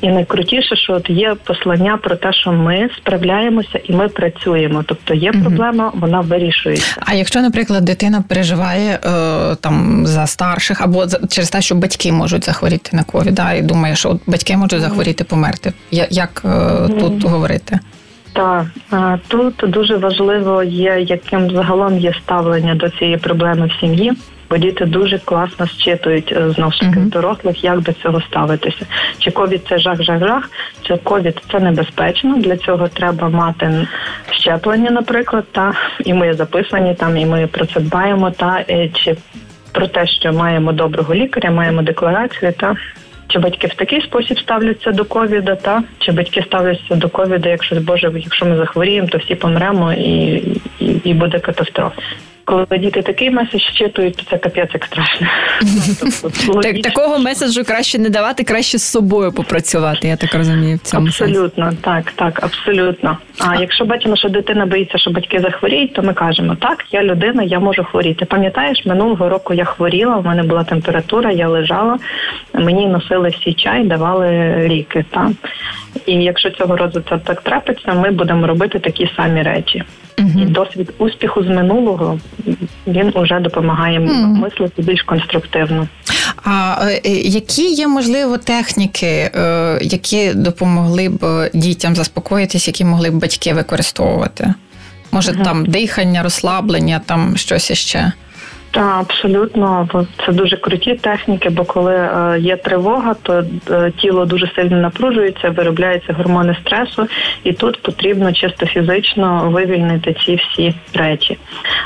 і 0.00 0.08
найкрутіше, 0.08 0.76
що 0.76 0.92
от 0.92 1.10
є 1.10 1.36
послання 1.44 1.96
про 1.96 2.16
те, 2.16 2.32
що 2.32 2.52
ми 2.52 2.90
справляємося 2.96 3.80
і 3.84 3.92
ми 3.92 4.08
працюємо. 4.08 4.84
Тобто 4.86 5.14
є 5.14 5.32
проблема, 5.32 5.92
вона 5.94 6.20
вирішується. 6.20 6.96
А 7.00 7.14
якщо, 7.14 7.40
наприклад, 7.40 7.84
дитина 7.84 8.24
переживає 8.28 8.98
е, 9.04 9.56
там 9.60 10.06
за 10.06 10.26
старших 10.26 10.80
або 10.80 11.06
через 11.28 11.50
те, 11.50 11.62
що 11.62 11.74
батьки 11.74 12.12
можуть 12.12 12.44
захворіти 12.44 12.96
на 12.96 13.04
ковід, 13.04 13.40
і 13.58 13.62
думає, 13.62 13.96
що 13.96 14.10
от 14.10 14.20
батьки 14.26 14.56
можуть 14.56 14.80
захворіти, 14.80 15.24
померти. 15.24 15.72
Як 16.10 16.42
е, 16.44 16.88
тут 17.00 17.24
говорити? 17.24 17.78
Так, 18.38 18.66
тут 19.28 19.54
дуже 19.62 19.96
важливо 19.96 20.62
є, 20.62 21.00
яким 21.00 21.50
загалом 21.50 21.98
є 21.98 22.12
ставлення 22.22 22.74
до 22.74 22.90
цієї 22.90 23.16
проблеми 23.16 23.66
в 23.66 23.80
сім'ї. 23.80 24.12
Бо 24.50 24.56
діти 24.56 24.84
дуже 24.84 25.18
класно 25.18 25.66
зчитують 25.66 26.32
е, 26.32 26.50
знову 26.50 26.72
ж 26.72 26.80
таки 26.80 27.00
uh-huh. 27.00 27.10
дорослих, 27.10 27.64
як 27.64 27.80
до 27.80 27.92
цього 27.92 28.20
ставитися. 28.20 28.86
Чи 29.18 29.30
ковід 29.30 29.62
це 29.68 29.78
жах-жах-жах, 29.78 30.50
чи 30.82 30.96
ковід 30.96 31.42
це 31.52 31.60
небезпечно. 31.60 32.36
Для 32.36 32.56
цього 32.56 32.88
треба 32.88 33.28
мати 33.28 33.86
щеплення, 34.30 34.90
наприклад, 34.90 35.44
та 35.52 35.72
і 36.04 36.14
ми 36.14 36.34
записані 36.34 36.94
там, 36.94 37.16
і 37.16 37.26
ми 37.26 37.46
про 37.46 37.66
це 37.66 37.80
дбаємо. 37.80 38.30
Та 38.30 38.64
е, 38.70 38.88
чи 38.88 39.16
про 39.72 39.86
те, 39.86 40.06
що 40.06 40.32
маємо 40.32 40.72
доброго 40.72 41.14
лікаря, 41.14 41.50
маємо 41.50 41.82
декларацію, 41.82 42.52
та 42.52 42.76
чи 43.28 43.38
батьки 43.38 43.66
в 43.66 43.74
такий 43.74 44.02
спосіб 44.02 44.38
ставляться 44.38 44.92
до 44.92 45.04
ковіда, 45.04 45.56
та? 45.56 45.82
Чи 45.98 46.12
батьки 46.12 46.42
ставляться 46.42 46.94
до 46.94 47.08
ковіда, 47.08 47.48
якщо 47.48 47.76
Боже, 47.76 48.12
якщо 48.16 48.46
ми 48.46 48.56
захворіємо, 48.56 49.08
то 49.08 49.18
всі 49.18 49.34
помремо 49.34 49.92
і, 49.92 50.34
і, 50.80 51.00
і 51.04 51.14
буде 51.14 51.38
катастрофа 51.38 52.02
коли 52.48 52.66
діти 52.78 53.02
такий 53.02 53.30
меседж 53.30 53.62
щитують, 53.62 54.16
то 54.16 54.22
це 54.30 54.38
капець 54.38 54.70
як 54.74 54.84
страшно. 54.84 55.26
Так, 56.62 56.82
Такого 56.82 57.18
меседжу 57.18 57.64
краще 57.66 57.98
не 57.98 58.10
давати, 58.10 58.44
краще 58.44 58.78
з 58.78 58.82
собою 58.82 59.32
попрацювати. 59.32 60.08
Я 60.08 60.16
так 60.16 60.34
розумію. 60.34 60.76
в 60.76 60.80
цьому 60.80 61.06
Абсолютно, 61.06 61.72
так, 61.80 62.12
так, 62.12 62.42
абсолютно. 62.42 63.18
А 63.38 63.60
якщо 63.60 63.84
бачимо, 63.84 64.16
що 64.16 64.28
дитина 64.28 64.66
боїться, 64.66 64.98
що 64.98 65.10
батьки 65.10 65.40
захворіють, 65.40 65.92
то 65.92 66.02
ми 66.02 66.14
кажемо, 66.14 66.56
так, 66.60 66.84
я 66.92 67.02
людина, 67.02 67.42
я 67.42 67.58
можу 67.58 67.84
хворіти. 67.84 68.24
Пам'ятаєш, 68.24 68.86
минулого 68.86 69.28
року 69.28 69.54
я 69.54 69.64
хворіла, 69.64 70.16
у 70.16 70.22
мене 70.22 70.42
була 70.42 70.64
температура, 70.64 71.32
я 71.32 71.48
лежала, 71.48 71.98
мені 72.54 72.86
носили 72.86 73.28
всі 73.28 73.52
чай, 73.52 73.84
давали 73.84 74.28
ліки. 74.68 75.04
Та? 75.10 75.30
І 76.06 76.12
якщо 76.12 76.50
цього 76.50 76.76
разу 76.76 77.02
це 77.08 77.18
так 77.18 77.40
трапиться, 77.40 77.94
ми 77.94 78.10
будемо 78.10 78.46
робити 78.46 78.78
такі 78.78 79.10
самі 79.16 79.42
речі. 79.42 79.84
І 80.18 80.44
досвід 80.44 80.94
успіху 80.98 81.42
з 81.42 81.46
минулого 81.46 82.18
він 82.86 83.12
уже 83.14 83.40
допомагає 83.40 84.00
мислити 84.00 84.82
більш 84.82 85.02
конструктивно. 85.02 85.88
А 86.44 86.76
е, 87.04 87.10
які 87.18 87.74
є 87.74 87.88
можливо 87.88 88.38
техніки, 88.38 89.06
е, 89.06 89.78
які 89.82 90.34
допомогли 90.34 91.08
б 91.08 91.50
дітям 91.54 91.96
заспокоїтись, 91.96 92.66
які 92.66 92.84
могли 92.84 93.10
б 93.10 93.14
батьки 93.14 93.54
використовувати? 93.54 94.54
Може, 95.12 95.32
там 95.32 95.66
дихання, 95.66 96.22
розслаблення, 96.22 97.00
там 97.06 97.36
щось 97.36 97.70
іще? 97.70 98.12
Абсолютно, 98.78 99.88
це 100.26 100.32
дуже 100.32 100.56
круті 100.56 100.94
техніки, 100.94 101.50
бо 101.50 101.64
коли 101.64 101.94
е, 101.94 102.36
є 102.38 102.56
тривога, 102.56 103.14
то 103.22 103.44
е, 103.70 103.92
тіло 103.96 104.24
дуже 104.24 104.50
сильно 104.56 104.76
напружується, 104.76 105.50
виробляються 105.50 106.12
гормони 106.12 106.56
стресу, 106.60 107.06
і 107.44 107.52
тут 107.52 107.82
потрібно 107.82 108.32
чисто 108.32 108.66
фізично 108.66 109.50
вивільнити 109.50 110.16
ці 110.24 110.34
всі 110.34 110.74
речі. 110.94 111.38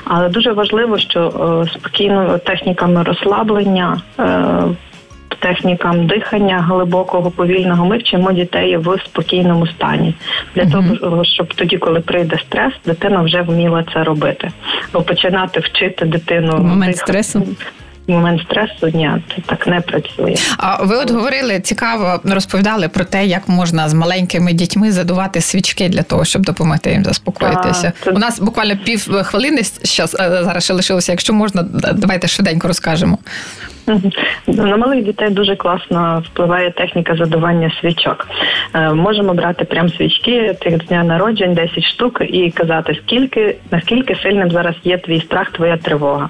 Але 0.05 0.29
дуже 0.29 0.53
важливо, 0.53 0.99
що 0.99 1.21
е, 1.67 1.71
спокійно 1.79 2.39
техніками 2.39 3.03
розслаблення 3.03 4.03
технікам 5.43 6.07
дихання 6.07 6.63
глибокого 6.69 7.31
повільного 7.31 7.87
ми 7.87 7.99
вчимо 7.99 8.33
дітей 8.33 8.77
в 8.77 8.97
спокійному 9.07 9.67
стані 9.67 10.15
для 10.55 10.63
uh-huh. 10.63 11.01
того, 11.01 11.25
щоб 11.25 11.55
тоді, 11.55 11.79
коли 11.79 12.01
прийде 12.01 12.39
стрес, 12.47 12.73
дитина 12.87 13.23
вже 13.23 13.43
вміла 13.43 13.85
це 13.95 14.05
робити. 14.05 14.49
Бо 14.93 15.03
починати 15.03 15.61
вчити 15.61 16.05
дитину 16.05 16.59
момент 16.59 16.97
стресу. 16.97 17.47
Момент 18.09 18.43
стресу 18.43 18.99
ні, 18.99 19.11
це 19.29 19.43
так 19.47 19.67
не 19.67 19.81
працює. 19.81 20.35
А 20.59 20.83
ви 20.85 20.97
от 20.97 21.11
говорили 21.11 21.61
цікаво, 21.61 22.21
розповідали 22.25 22.89
про 22.89 23.05
те, 23.05 23.27
як 23.27 23.49
можна 23.49 23.89
з 23.89 23.95
маленькими 23.95 24.53
дітьми 24.53 24.93
задувати 24.93 25.41
свічки 25.41 25.89
для 25.89 26.03
того, 26.03 26.25
щоб 26.25 26.43
допомогти 26.43 26.91
їм 26.91 27.05
заспокоїтися. 27.05 27.93
А, 28.01 28.05
це... 28.05 28.11
У 28.11 28.19
нас 28.19 28.41
буквально 28.41 28.77
пів 28.85 29.23
хвилини 29.23 29.63
зараз 30.19 30.65
ще 30.65 30.73
лишилося. 30.73 31.13
Якщо 31.13 31.33
можна, 31.33 31.63
давайте 31.95 32.29
швиденько 32.29 32.69
розкажемо. 32.69 33.19
На 34.47 34.77
малих 34.77 35.05
дітей 35.05 35.31
дуже 35.31 35.57
класно 35.57 36.23
впливає 36.27 36.71
техніка 36.71 37.17
задування 37.17 37.73
свічок. 37.81 38.29
Е, 38.75 38.93
можемо 38.93 39.35
брати 39.35 39.65
прям 39.65 39.89
свічки 39.89 40.57
тих 40.61 40.87
дня 40.87 41.05
народжень, 41.05 41.55
10 41.55 41.85
штук, 41.85 42.23
і 42.29 42.51
казати, 42.51 43.01
скільки 43.05 43.57
наскільки 43.71 44.15
сильним 44.15 44.51
зараз 44.51 44.75
є 44.85 44.99
твій 44.99 45.21
страх, 45.21 45.51
твоя 45.51 45.77
тривога. 45.77 46.29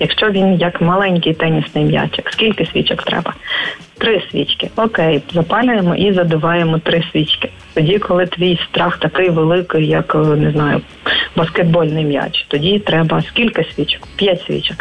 Якщо 0.00 0.30
він 0.30 0.54
як 0.54 0.80
маленький 0.80 1.34
тенісний 1.34 1.84
м'ячик, 1.84 2.30
скільки 2.32 2.66
свічок 2.66 3.02
треба? 3.02 3.34
Три 4.04 4.22
свічки. 4.30 4.70
Окей, 4.76 5.22
запалюємо 5.34 5.94
і 5.94 6.12
задуваємо 6.12 6.78
три 6.78 7.04
свічки. 7.12 7.50
Тоді, 7.74 7.98
коли 7.98 8.26
твій 8.26 8.58
страх 8.70 8.98
такий 8.98 9.30
великий, 9.30 9.86
як 9.86 10.14
не 10.14 10.50
знаю, 10.50 10.80
баскетбольний 11.36 12.04
м'яч, 12.04 12.44
тоді 12.48 12.78
треба 12.78 13.22
скільки 13.28 13.66
свічок? 13.74 14.08
П'ять 14.16 14.42
свічок. 14.46 14.76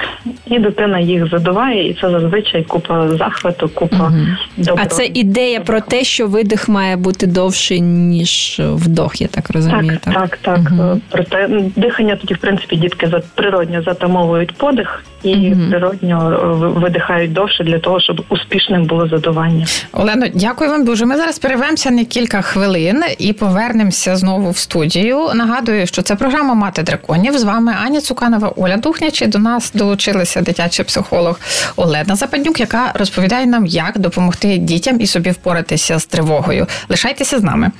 І 0.47 0.59
дитина 0.59 0.99
їх 0.99 1.29
задуває, 1.29 1.89
і 1.89 1.93
це 1.93 2.09
зазвичай 2.09 2.63
купа 2.63 3.07
захвату, 3.07 3.69
купа 3.69 4.07
угу. 4.07 4.25
добро. 4.57 4.83
А 4.83 4.85
це 4.85 5.05
ідея 5.05 5.59
про 5.59 5.81
те, 5.81 6.03
що 6.03 6.27
видих 6.27 6.69
має 6.69 6.95
бути 6.95 7.27
довший, 7.27 7.81
ніж 7.81 8.55
вдох, 8.59 9.21
я 9.21 9.27
так 9.27 9.49
розумію. 9.49 9.97
Так, 10.03 10.13
так, 10.13 10.37
так. 10.37 10.59
так. 10.63 10.73
Угу. 10.79 11.01
Проте 11.09 11.49
дихання 11.75 12.15
тоді, 12.15 12.33
в 12.33 12.37
принципі, 12.37 12.75
дітки 12.75 13.11
природньо 13.35 13.81
затамовують 13.81 14.51
подих 14.51 15.03
і 15.23 15.35
угу. 15.35 15.61
природньо 15.69 16.39
видихають 16.75 17.33
довше 17.33 17.63
для 17.63 17.79
того, 17.79 17.99
щоб 17.99 18.25
успішним 18.29 18.83
було 18.83 19.07
задування. 19.15 19.67
Олено, 19.91 20.25
дякую 20.33 20.69
вам 20.69 20.85
дуже. 20.85 21.05
Ми 21.05 21.17
зараз 21.17 21.39
перервемося 21.39 21.91
на 21.91 22.05
кілька 22.05 22.41
хвилин 22.41 23.03
і 23.17 23.33
повернемося 23.33 24.15
знову 24.15 24.51
в 24.51 24.57
студію. 24.57 25.33
Нагадую, 25.33 25.87
що 25.87 26.01
це 26.01 26.15
програма 26.15 26.53
Мати 26.53 26.83
драконів. 26.83 27.37
З 27.37 27.43
вами 27.43 27.75
Аня 27.85 28.01
Цуканова, 28.01 28.53
Оля 28.55 28.77
Духняч. 28.77 29.21
І 29.21 29.27
До 29.27 29.39
нас 29.39 29.71
долучилася 29.73 30.41
дитячий 30.41 30.85
психолог 30.85 31.39
Олена 31.75 32.15
Западнюк, 32.15 32.59
яка 32.59 32.91
розповідає 32.93 33.45
нам, 33.45 33.65
як 33.65 33.99
допомогти 33.99 34.57
дітям 34.57 35.01
і 35.01 35.07
собі 35.07 35.31
впоратися 35.31 35.99
з 35.99 36.05
тривогою. 36.05 36.67
Лишайтеся 36.89 37.39
з 37.39 37.43
нами. 37.43 37.71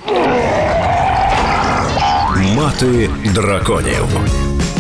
Мати 2.56 3.10
драконів 3.34 4.08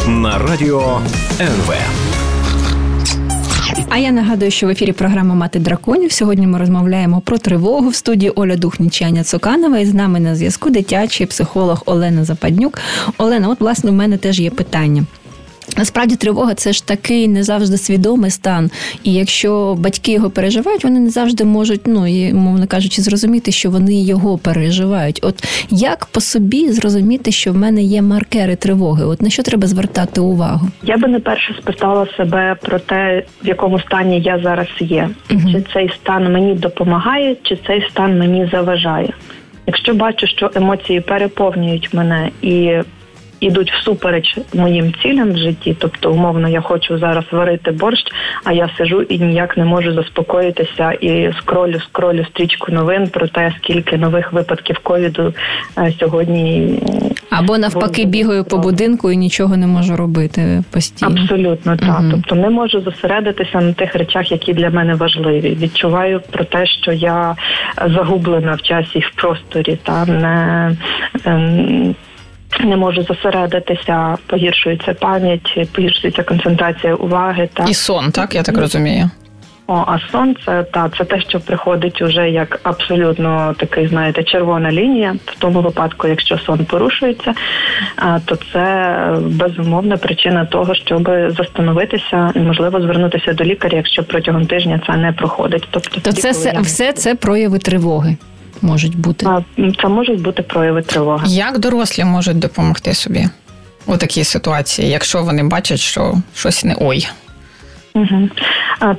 на 0.08 0.38
радіо 0.38 1.02
НВ. 1.40 1.74
А 3.96 3.98
я 3.98 4.12
нагадую, 4.12 4.52
що 4.52 4.68
в 4.68 4.70
ефірі 4.70 4.92
програма 4.92 5.36
Мати 5.36 5.60
драконів. 5.60 6.12
Сьогодні 6.12 6.48
ми 6.48 6.60
розмовляємо 6.60 7.22
про 7.22 7.38
тривогу 7.38 7.90
в 7.90 7.96
студії 7.96 8.30
Оля 8.30 8.56
Духніч 8.56 9.02
і 9.02 9.04
Аня 9.04 9.24
Цуканова. 9.24 9.80
І 9.80 9.86
з 9.86 9.94
нами 9.94 10.20
на 10.20 10.36
зв'язку 10.36 10.70
дитячий 10.70 11.28
психолог 11.28 11.84
Олена 11.86 12.26
Западнюк. 12.26 12.80
Олена, 13.18 13.50
от 13.50 13.60
власне 13.60 13.92
в 13.92 13.94
мене 13.94 14.18
теж 14.18 14.40
є 14.40 14.50
питання. 14.50 15.06
Насправді 15.78 16.16
тривога 16.16 16.54
це 16.54 16.74
ж 16.74 16.88
такий 16.88 17.28
не 17.28 17.44
завжди 17.44 17.78
свідомий 17.78 18.32
стан. 18.32 18.72
І 19.04 19.14
якщо 19.14 19.76
батьки 19.80 20.12
його 20.12 20.30
переживають, 20.30 20.84
вони 20.84 21.00
не 21.00 21.10
завжди 21.10 21.44
можуть, 21.44 21.82
ну 21.86 22.08
і 22.08 22.34
мовно 22.34 22.68
кажучи, 22.68 23.02
зрозуміти, 23.02 23.52
що 23.52 23.70
вони 23.70 24.04
його 24.04 24.38
переживають. 24.38 25.20
От 25.24 25.44
як 25.70 26.06
по 26.06 26.22
собі 26.22 26.72
зрозуміти, 26.72 27.32
що 27.32 27.52
в 27.52 27.58
мене 27.58 27.82
є 27.82 28.02
маркери 28.02 28.56
тривоги? 28.56 29.06
От 29.06 29.22
на 29.22 29.30
що 29.30 29.44
треба 29.44 29.68
звертати 29.68 30.22
увагу? 30.22 30.68
Я 30.84 30.98
би 30.98 31.08
не 31.08 31.20
перше 31.20 31.56
спитала 31.62 32.08
себе 32.18 32.56
про 32.62 32.80
те, 32.80 33.24
в 33.44 33.48
якому 33.48 33.80
стані 33.80 34.22
я 34.22 34.40
зараз 34.44 34.68
є, 34.80 35.10
uh 35.30 35.52
чи 35.52 35.64
цей 35.74 35.90
стан 35.90 36.34
мені 36.34 36.56
допомагає, 36.56 37.36
чи 37.44 37.58
цей 37.68 37.88
стан 37.90 38.20
мені 38.20 38.50
заважає. 38.52 39.14
Якщо 39.68 39.94
бачу, 39.94 40.28
що 40.28 40.52
емоції 40.56 41.02
переповнюють 41.02 41.94
мене 41.94 42.30
і 42.42 42.74
ідуть 43.44 43.72
всупереч 43.72 44.38
моїм 44.54 44.94
цілям 45.02 45.32
в 45.32 45.38
житті. 45.38 45.76
Тобто, 45.80 46.12
умовно, 46.12 46.50
я 46.50 46.62
хочу 46.62 46.98
зараз 46.98 47.24
варити 47.32 47.72
борщ, 47.72 48.04
а 48.44 48.52
я 48.52 48.70
сижу 48.78 49.02
і 49.02 49.20
ніяк 49.20 49.58
не 49.58 49.66
можу 49.66 49.94
заспокоїтися 49.94 50.92
і 50.92 51.34
скролю, 51.40 51.80
скролю 51.80 52.26
стрічку 52.26 52.72
новин 52.72 53.08
про 53.08 53.28
те, 53.28 53.54
скільки 53.58 53.98
нових 53.98 54.34
випадків 54.34 54.80
ковіду 54.84 55.34
е, 55.78 55.94
сьогодні. 56.00 56.80
Або 57.30 57.58
навпаки 57.58 58.06
бігаю 58.06 58.44
по 58.44 58.58
будинку 58.58 59.12
і 59.12 59.18
нічого 59.18 59.58
не 59.58 59.68
можу 59.68 59.96
робити 59.96 60.64
постійно. 60.72 61.12
Абсолютно 61.12 61.78
так. 61.78 62.00
Угу. 62.00 62.10
Тобто 62.12 62.36
не 62.36 62.50
можу 62.50 62.82
зосередитися 62.82 63.62
на 63.62 63.74
тих 63.74 63.96
речах, 63.96 64.32
які 64.32 64.54
для 64.54 64.70
мене 64.70 64.96
важливі. 64.96 65.58
Відчуваю 65.62 66.22
про 66.32 66.44
те, 66.46 66.66
що 66.66 66.92
я 66.92 67.36
загублена 67.88 68.54
в 68.54 68.62
часі 68.62 69.00
і 69.00 69.02
в 69.02 69.12
просторі, 69.16 69.80
та 69.84 70.06
не. 70.06 70.76
Не 72.60 72.78
можу 72.78 73.04
зосередитися, 73.04 74.18
погіршується 74.28 74.94
пам'ять, 74.94 75.70
погіршується 75.72 76.24
концентрація 76.24 76.96
уваги. 76.96 77.50
Та 77.54 77.64
і 77.64 77.74
сон, 77.74 78.12
так 78.12 78.36
я 78.36 78.44
так 78.44 78.58
розумію. 78.58 79.10
О, 79.68 79.74
а 79.88 80.00
сон 80.12 80.36
це 80.46 80.64
та 80.64 80.90
це 80.98 81.04
те, 81.04 81.22
що 81.22 81.40
приходить 81.40 82.02
уже 82.02 82.30
як 82.30 82.60
абсолютно 82.64 83.56
такий, 83.58 83.88
знаєте, 83.88 84.24
червона 84.24 84.72
лінія. 84.72 85.16
В 85.26 85.40
тому 85.40 85.62
випадку, 85.62 86.08
якщо 86.08 86.38
сон 86.38 86.66
порушується, 86.66 87.34
то 88.26 88.36
це 88.54 88.98
безумовна 89.22 89.98
причина 89.98 90.46
того, 90.46 90.76
щоб 90.76 91.10
застановитися 91.38 92.32
і 92.36 92.40
можливо 92.40 92.82
звернутися 92.82 93.34
до 93.34 93.44
лікаря, 93.44 93.78
якщо 93.78 94.04
протягом 94.04 94.46
тижня 94.46 94.82
це 94.88 94.98
не 94.98 95.12
проходить. 95.12 95.68
Тобто, 95.72 96.02
то 96.02 96.12
це 96.12 96.32
все, 96.32 96.60
все 96.62 96.94
це 96.94 97.16
прояви 97.16 97.60
тривоги 97.60 98.18
можуть 98.64 98.98
бути? 98.98 99.28
Це 99.82 99.88
можуть 99.88 100.22
бути 100.22 100.42
прояви 100.44 100.82
тривоги. 100.82 101.28
Як 101.28 101.60
дорослі 101.60 102.04
можуть 102.04 102.40
допомогти 102.40 102.94
собі 102.94 103.30
у 103.86 103.98
такій 103.98 104.24
ситуації, 104.24 104.90
якщо 104.90 105.24
вони 105.24 105.44
бачать, 105.44 105.80
що 105.80 106.14
щось 106.36 106.66
не 106.66 106.76
ой? 106.80 107.08
Угу. 107.94 108.30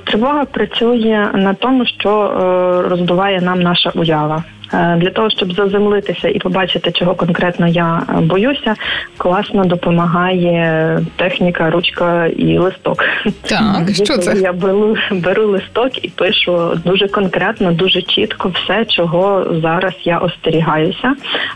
Тривога 0.04 0.44
працює 0.44 1.28
на 1.34 1.54
тому, 1.54 1.86
що 1.86 2.10
е, 2.10 2.88
роздуває 2.88 3.40
нам 3.40 3.62
наша 3.62 3.90
уява. 3.94 4.44
Е, 4.74 4.96
для 5.00 5.10
того 5.10 5.30
щоб 5.30 5.52
заземлитися 5.52 6.28
і 6.28 6.38
побачити, 6.38 6.92
чого 6.92 7.14
конкретно 7.14 7.68
я 7.68 8.02
е, 8.08 8.20
боюся, 8.20 8.74
класно 9.16 9.64
допомагає 9.64 11.00
техніка, 11.16 11.70
ручка 11.70 12.26
і 12.26 12.58
листок. 12.58 13.04
Так, 13.42 13.90
що 13.94 14.18
це? 14.18 14.38
Я 14.38 14.52
беру 14.52 14.96
беру 15.10 15.46
листок 15.46 16.04
і 16.04 16.08
пишу 16.08 16.80
дуже 16.84 17.08
конкретно, 17.08 17.72
дуже 17.72 18.02
чітко 18.02 18.52
все, 18.54 18.84
чого 18.84 19.46
зараз 19.62 19.94
я 20.04 20.18
остерігаюся. 20.18 21.14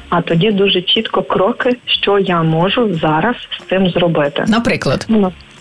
А 0.09 0.23
тоді 0.23 0.51
дуже 0.51 0.83
чітко 0.83 1.23
кроки, 1.23 1.77
що 1.87 2.19
я 2.19 2.43
можу 2.43 2.95
зараз 2.95 3.37
з 3.37 3.69
цим 3.69 3.91
зробити. 3.91 4.45
Наприклад. 4.49 5.07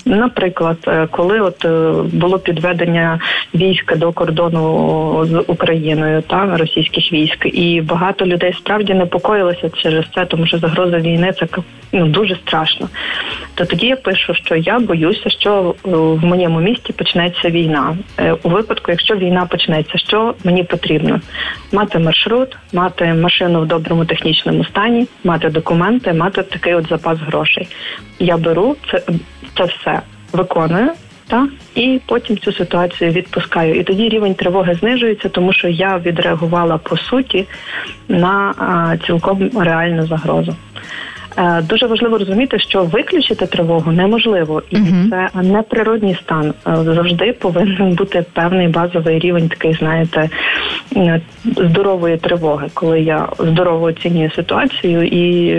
Наприклад, 0.08 0.78
е, 0.88 1.08
коли 1.12 1.39
от 1.39 1.65
е, 1.65 1.91
було 2.13 2.39
підведення 2.39 3.20
війська 3.56 3.96
до 3.96 4.12
кордону 4.12 5.26
з 5.26 5.43
Україною 5.48 6.22
та 6.22 6.58
російських 6.58 7.13
військ, 7.13 7.46
і 7.46 7.82
багато 7.82 8.26
людей 8.26 8.54
справді 8.54 8.93
непокоїлися 8.93 9.70
через 9.70 10.06
це, 10.15 10.26
тому 10.26 10.48
що 10.48 10.58
загроза 10.58 10.98
війни 10.98 11.34
це 11.39 11.48
ну 11.91 12.08
дуже 12.08 12.36
страшно. 12.36 12.89
То 13.56 13.65
тоді 13.65 13.88
я 13.88 13.96
пишу, 13.96 14.34
що 14.34 14.56
я 14.56 14.80
боюся, 14.80 15.30
що 15.30 15.76
е, 15.86 15.89
в 15.91 16.26
моєму 16.26 16.60
місті 16.60 16.93
почнеться 16.93 17.50
війна. 17.50 17.98
У 18.43 18.50
випадку, 18.50 18.91
якщо 18.91 19.15
війна 19.15 19.46
почнеться, 19.46 19.98
що 19.98 20.34
мені 20.43 20.63
потрібно 20.63 21.22
мати 21.72 22.00
маршрут, 22.00 22.58
мати 22.74 23.13
машину 23.13 23.62
в 23.62 23.65
доброму 23.65 24.06
технічному 24.06 24.63
стані, 24.63 25.08
мати 25.24 25.50
документи, 25.50 26.13
мати 26.13 26.43
такий 26.43 26.76
от 26.76 26.89
запас 26.89 27.20
грошей. 27.20 27.67
Я 28.20 28.38
беру 28.38 28.76
це 28.91 29.02
це 29.58 29.63
все 29.63 29.96
виконую. 30.33 30.89
Та 31.27 31.47
і 31.75 32.01
потім 32.05 32.37
цю 32.37 32.51
ситуацію 32.51 33.11
відпускаю. 33.11 33.75
І 33.75 33.83
тоді 33.83 34.09
рівень 34.09 34.35
тривоги 34.35 34.73
знижується, 34.73 35.29
тому 35.29 35.53
що 35.53 35.67
я 35.67 35.97
відреагувала 35.97 36.77
по 36.77 36.97
суті 36.97 37.47
на 38.07 38.53
а, 38.57 38.97
цілком 39.05 39.49
реальну 39.59 40.07
загрозу. 40.07 40.55
Е, 41.38 41.62
дуже 41.62 41.86
важливо 41.86 42.17
розуміти, 42.17 42.60
що 42.60 42.84
виключити 42.84 43.45
тривогу 43.45 43.91
неможливо, 43.91 44.63
і 44.69 44.76
uh-huh. 44.76 45.10
це 45.10 45.41
неприродній 45.43 46.17
стан. 46.23 46.54
Е, 46.67 46.76
завжди 46.84 47.34
повинен 47.34 47.93
бути 47.93 48.26
певний 48.34 48.67
базовий 48.67 49.19
рівень, 49.19 49.50
такий, 49.50 49.73
знаєте, 49.73 50.30
здорової 51.45 52.17
тривоги, 52.17 52.67
коли 52.73 53.02
я 53.02 53.28
здорово 53.39 53.86
оцінюю 53.86 54.32
ситуацію 54.32 55.04
і 55.04 55.56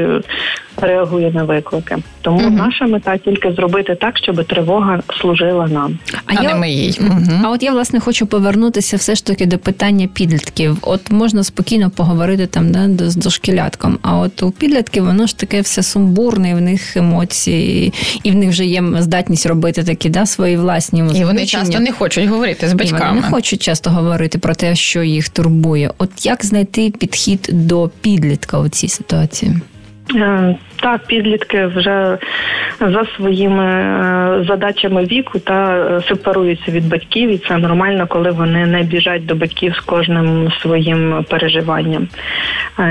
реагує 0.82 1.30
на 1.30 1.44
виклики. 1.44 1.96
Тому 2.20 2.40
угу. 2.40 2.50
наша 2.50 2.86
мета 2.86 3.16
тільки 3.16 3.52
зробити 3.52 3.94
так, 3.94 4.18
щоб 4.18 4.44
тривога 4.44 5.00
служила 5.20 5.66
нам, 5.66 5.98
а, 6.12 6.18
а 6.26 6.42
я, 6.42 6.48
не 6.48 6.54
ми 6.54 6.70
їй. 6.70 6.98
Угу. 7.00 7.40
А 7.44 7.50
от 7.50 7.62
я 7.62 7.72
власне 7.72 8.00
хочу 8.00 8.26
повернутися 8.26 8.96
все 8.96 9.14
ж 9.14 9.26
таки 9.26 9.46
до 9.46 9.58
питання 9.58 10.08
підлітків. 10.14 10.78
От 10.82 11.10
можна 11.10 11.44
спокійно 11.44 11.90
поговорити 11.90 12.46
там 12.46 12.72
да, 12.72 13.08
з 13.08 13.16
дошкілятком. 13.16 13.98
А 14.02 14.16
от 14.18 14.42
у 14.42 14.50
підлітків 14.50 15.04
воно 15.04 15.26
ж 15.26 15.38
таке 15.38 15.60
все 15.68 15.82
сумбурне, 15.82 16.50
і 16.50 16.54
в 16.54 16.60
них 16.60 16.96
емоції, 16.96 17.92
і 18.22 18.30
в 18.30 18.34
них 18.34 18.50
вже 18.50 18.64
є 18.64 18.84
здатність 18.98 19.46
робити 19.46 19.82
такі 19.82 20.08
да, 20.08 20.26
свої 20.26 20.56
власні 20.56 21.04
І 21.14 21.24
вони 21.24 21.46
часто 21.46 21.80
не 21.80 21.92
хочуть 21.92 22.28
говорити 22.28 22.68
з 22.68 22.72
батьками. 22.72 23.04
І 23.04 23.08
вони 23.08 23.20
не 23.20 23.30
хочуть 23.30 23.62
часто 23.62 23.90
говорити 23.90 24.38
про 24.38 24.54
те, 24.54 24.76
що 24.76 25.02
їх 25.02 25.28
турбує. 25.28 25.90
От 25.98 26.26
як 26.26 26.44
знайти 26.44 26.90
підхід 26.90 27.48
до 27.52 27.90
підлітка 28.00 28.58
у 28.58 28.68
цій 28.68 28.88
ситуації? 28.88 29.56
Е, 30.14 30.56
та 30.82 30.98
підлітки 30.98 31.66
вже 31.66 32.18
за 32.80 33.04
своїми 33.16 33.64
е, 33.64 34.44
задачами 34.48 35.04
віку 35.04 35.38
та 35.38 35.76
е, 35.76 36.00
сепаруються 36.08 36.70
від 36.70 36.88
батьків, 36.88 37.30
і 37.30 37.38
це 37.38 37.56
нормально, 37.56 38.06
коли 38.08 38.30
вони 38.30 38.66
не 38.66 38.82
біжать 38.82 39.26
до 39.26 39.34
батьків 39.34 39.74
з 39.74 39.80
кожним 39.80 40.52
своїм 40.62 41.24
переживанням. 41.28 42.08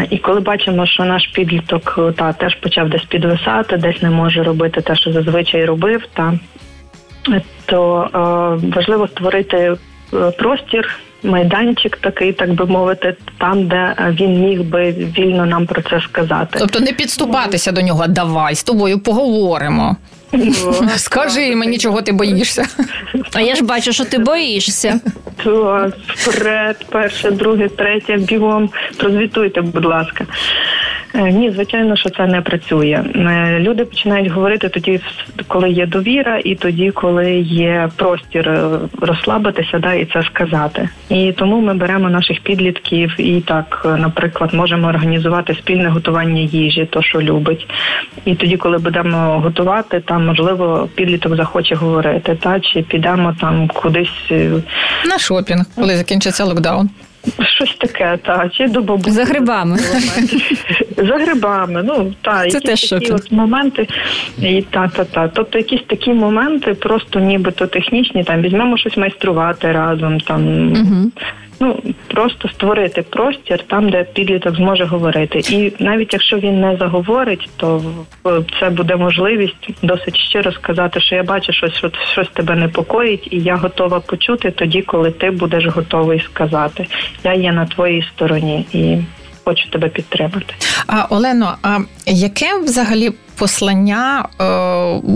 І 0.10 0.18
коли 0.18 0.40
бачимо, 0.40 0.86
що 0.86 1.04
наш 1.04 1.28
підліток 1.28 2.14
та 2.18 2.34
теж 2.34 2.56
почав 2.56 2.90
десь 2.90 3.06
підвисати, 3.06 3.78
десь 3.78 4.02
не 4.02 4.10
може 4.10 4.44
робити 4.44 4.82
те, 4.82 4.96
що 4.96 5.12
зазвичай 5.12 5.66
робив, 5.66 6.04
та 6.14 6.34
то 7.66 8.10
важливо 8.76 9.08
створити 9.08 9.74
простір 10.38 11.00
майданчик 11.24 11.98
такий, 11.98 12.34
так 12.34 12.54
би 12.54 12.66
мовити, 12.66 13.16
там, 13.38 13.68
де 13.68 13.76
е, 13.76 14.16
він 14.20 14.40
міг 14.42 14.62
би 14.62 14.92
вільно 14.92 15.46
нам 15.46 15.66
про 15.66 15.82
це 15.82 16.02
сказати. 16.02 16.58
Тобто 16.60 16.80
не 16.80 16.92
підступатися 16.92 17.72
до 17.72 17.82
нього, 17.82 18.08
давай 18.08 18.56
з 18.56 18.64
тобою 18.64 19.00
поговоримо. 19.00 19.96
Скажи 20.96 21.56
мені, 21.56 21.78
чого 21.78 22.02
ти 22.02 22.12
боїшся. 22.12 22.66
А 23.34 23.42
я 23.42 23.56
ж 23.56 23.64
бачу, 23.64 23.94
що 23.94 24.06
ти 24.06 24.18
боїшся. 24.18 25.00
То 25.44 25.92
вперед, 26.08 26.86
перше, 26.90 27.32
друге, 27.32 27.68
третє, 27.68 28.18
бігом. 28.18 28.70
Прозвітуйте, 28.98 29.62
будь 29.62 29.86
ласка. 29.86 30.26
Е, 31.14 31.32
ні, 31.32 31.52
звичайно, 31.52 31.96
що 31.96 32.10
це 32.10 32.26
не 32.26 32.42
працює. 32.42 33.04
Е, 33.16 33.60
люди 33.60 33.86
починають 33.86 34.32
говорити 34.32 34.70
тоді, 34.70 35.00
коли 35.48 35.70
є 35.70 35.86
довіра, 35.86 36.42
і 36.44 36.56
тоді, 36.56 36.92
коли 36.92 37.32
є 37.40 37.90
простір 37.96 38.50
е, 38.50 38.80
розслабитися, 39.02 39.80
да, 39.80 39.94
і 39.94 40.06
це 40.06 40.24
сказати. 40.24 40.90
І 41.10 41.32
тому 41.32 41.62
ми 41.62 41.74
беремо 41.74 42.10
наших 42.10 42.40
підлітків 42.40 43.16
і 43.18 43.42
так, 43.42 43.96
наприклад, 44.00 44.54
можемо 44.54 44.88
організувати 44.88 45.54
спільне 45.54 45.90
готування 45.90 46.42
їжі, 46.42 46.88
то 46.92 47.02
що 47.02 47.22
любить. 47.22 47.68
І 48.26 48.36
тоді, 48.36 48.58
коли 48.58 48.78
будемо 48.78 49.40
готувати, 49.40 50.00
там 50.00 50.26
можливо 50.26 50.90
підліток 50.96 51.36
захоче 51.36 51.76
говорити, 51.76 52.38
та 52.42 52.60
чи 52.60 52.82
підемо 52.82 53.36
там 53.42 53.68
кудись 53.68 54.32
на 55.06 55.20
шопінг, 55.20 55.66
коли 55.76 55.98
закінчиться 55.98 56.46
локдаун. 56.46 56.90
Щось 57.56 57.76
таке, 57.76 58.20
та 58.24 58.50
чи 58.50 58.68
до 58.68 58.82
бабусі. 58.82 59.12
За 59.12 59.24
грибами. 59.24 59.78
За 60.98 61.18
грибами. 61.18 61.84
Ну 61.84 62.14
та 62.22 62.50
Це 62.50 62.60
теж 62.60 62.90
такі 62.90 63.12
от 63.12 63.32
моменти, 63.32 63.88
і 64.42 64.62
та 64.62 64.88
та 64.88 65.04
та. 65.04 65.28
Тобто 65.28 65.58
якісь 65.58 65.84
такі 65.88 66.14
моменти, 66.14 66.74
просто 66.74 67.20
нібито 67.20 67.68
технічні, 67.68 68.24
там 68.24 68.42
візьмемо 68.42 68.78
щось 68.78 68.98
майструвати 68.98 69.72
разом, 69.72 70.20
там 70.20 70.72
угу. 70.72 71.12
Ну 71.60 71.80
просто 72.08 72.50
створити 72.50 73.02
простір 73.02 73.64
там, 73.64 73.90
де 73.90 74.04
підліток 74.04 74.56
зможе 74.56 74.86
говорити, 74.86 75.40
і 75.40 75.74
навіть 75.80 76.14
якщо 76.14 76.38
він 76.38 76.62
не 76.62 76.78
заговорить, 76.78 77.50
то 77.58 77.82
це 78.60 78.70
буде 78.70 78.96
можливість 78.96 79.70
досить 79.82 80.18
щиро 80.18 80.52
сказати, 80.52 81.00
що 81.00 81.16
я 81.16 81.24
бачу, 81.24 81.54
що 81.54 81.68
щось 81.68 81.94
щось 82.12 82.30
тебе 82.30 82.56
непокоїть, 82.56 83.28
і 83.32 83.40
я 83.40 83.56
готова 83.56 84.00
почути 84.00 84.52
тоді, 84.52 84.82
коли 84.82 85.12
ти 85.12 85.32
будеш 85.32 85.66
готовий 85.66 86.20
сказати. 86.20 86.88
Я 87.24 87.34
є 87.34 87.52
на 87.52 87.66
твоїй 87.66 88.02
стороні 88.02 88.66
і 88.74 88.98
хочу 89.48 89.70
тебе 89.70 89.90
підтримати. 89.90 90.54
А 90.88 91.06
Олено, 91.10 91.58
а 91.64 91.80
яке 92.06 92.60
взагалі 92.64 93.12
послання 93.36 94.26
е, 94.42 94.44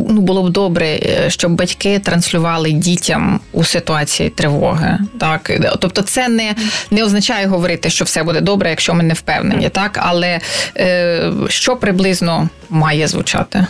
ну 0.09 0.21
було 0.21 0.43
б 0.43 0.49
добре, 0.49 0.85
е, 0.85 1.29
щоб 1.29 1.51
батьки 1.51 1.99
транслювали 1.99 2.71
дітям 2.71 3.39
у 3.51 3.63
ситуації 3.63 4.29
тривоги? 4.29 4.99
Так, 5.19 5.51
тобто, 5.79 6.01
це 6.01 6.27
не 6.27 6.55
не 6.91 7.03
означає 7.03 7.45
говорити, 7.45 7.89
що 7.89 8.05
все 8.05 8.23
буде 8.23 8.41
добре, 8.41 8.69
якщо 8.69 8.93
ми 8.93 9.03
не 9.03 9.13
впевнені, 9.13 9.69
так 9.69 9.99
але 10.01 10.39
е, 10.77 11.31
що 11.47 11.75
приблизно 11.75 12.49
має 12.69 13.07
звучати? 13.07 13.65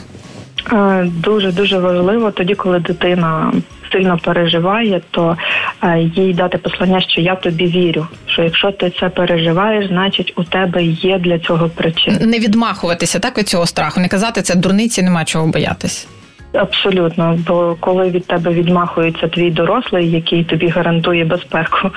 Дуже 1.06 1.52
дуже 1.52 1.80
важливо 1.80 2.32
тоді, 2.32 2.56
коли 2.56 2.80
дитина 2.80 3.54
сильно 3.92 4.20
переживає, 4.24 5.02
то 5.12 5.38
е, 5.84 6.00
їй 6.16 6.34
дати 6.34 6.58
послання, 6.58 7.02
що 7.02 7.22
я 7.22 7.36
тобі 7.36 7.66
вірю. 7.66 8.08
Що 8.26 8.44
якщо 8.44 8.72
ти 8.72 8.92
це 9.00 9.10
переживаєш, 9.10 9.88
значить 9.88 10.34
у 10.36 10.44
тебе 10.44 10.84
є 10.84 11.20
для 11.20 11.40
цього 11.40 11.70
причина. 11.70 12.18
Не 12.20 12.40
відмахуватися 12.40 13.20
так 13.20 13.38
від 13.38 13.48
цього 13.48 13.66
страху, 13.66 14.00
не 14.00 14.08
казати 14.08 14.42
це 14.42 14.56
дурниці, 14.56 15.02
нема 15.02 15.26
чого 15.26 15.48
боятись. 15.48 16.08
Абсолютно, 16.54 17.40
бо 17.48 17.78
коли 17.80 18.10
від 18.10 18.28
тебе 18.28 18.52
відмахується 18.52 19.28
твій 19.28 19.52
дорослий, 19.52 20.12
який 20.12 20.44
тобі 20.44 20.68
гарантує 20.68 21.26
безпеку, 21.26 21.92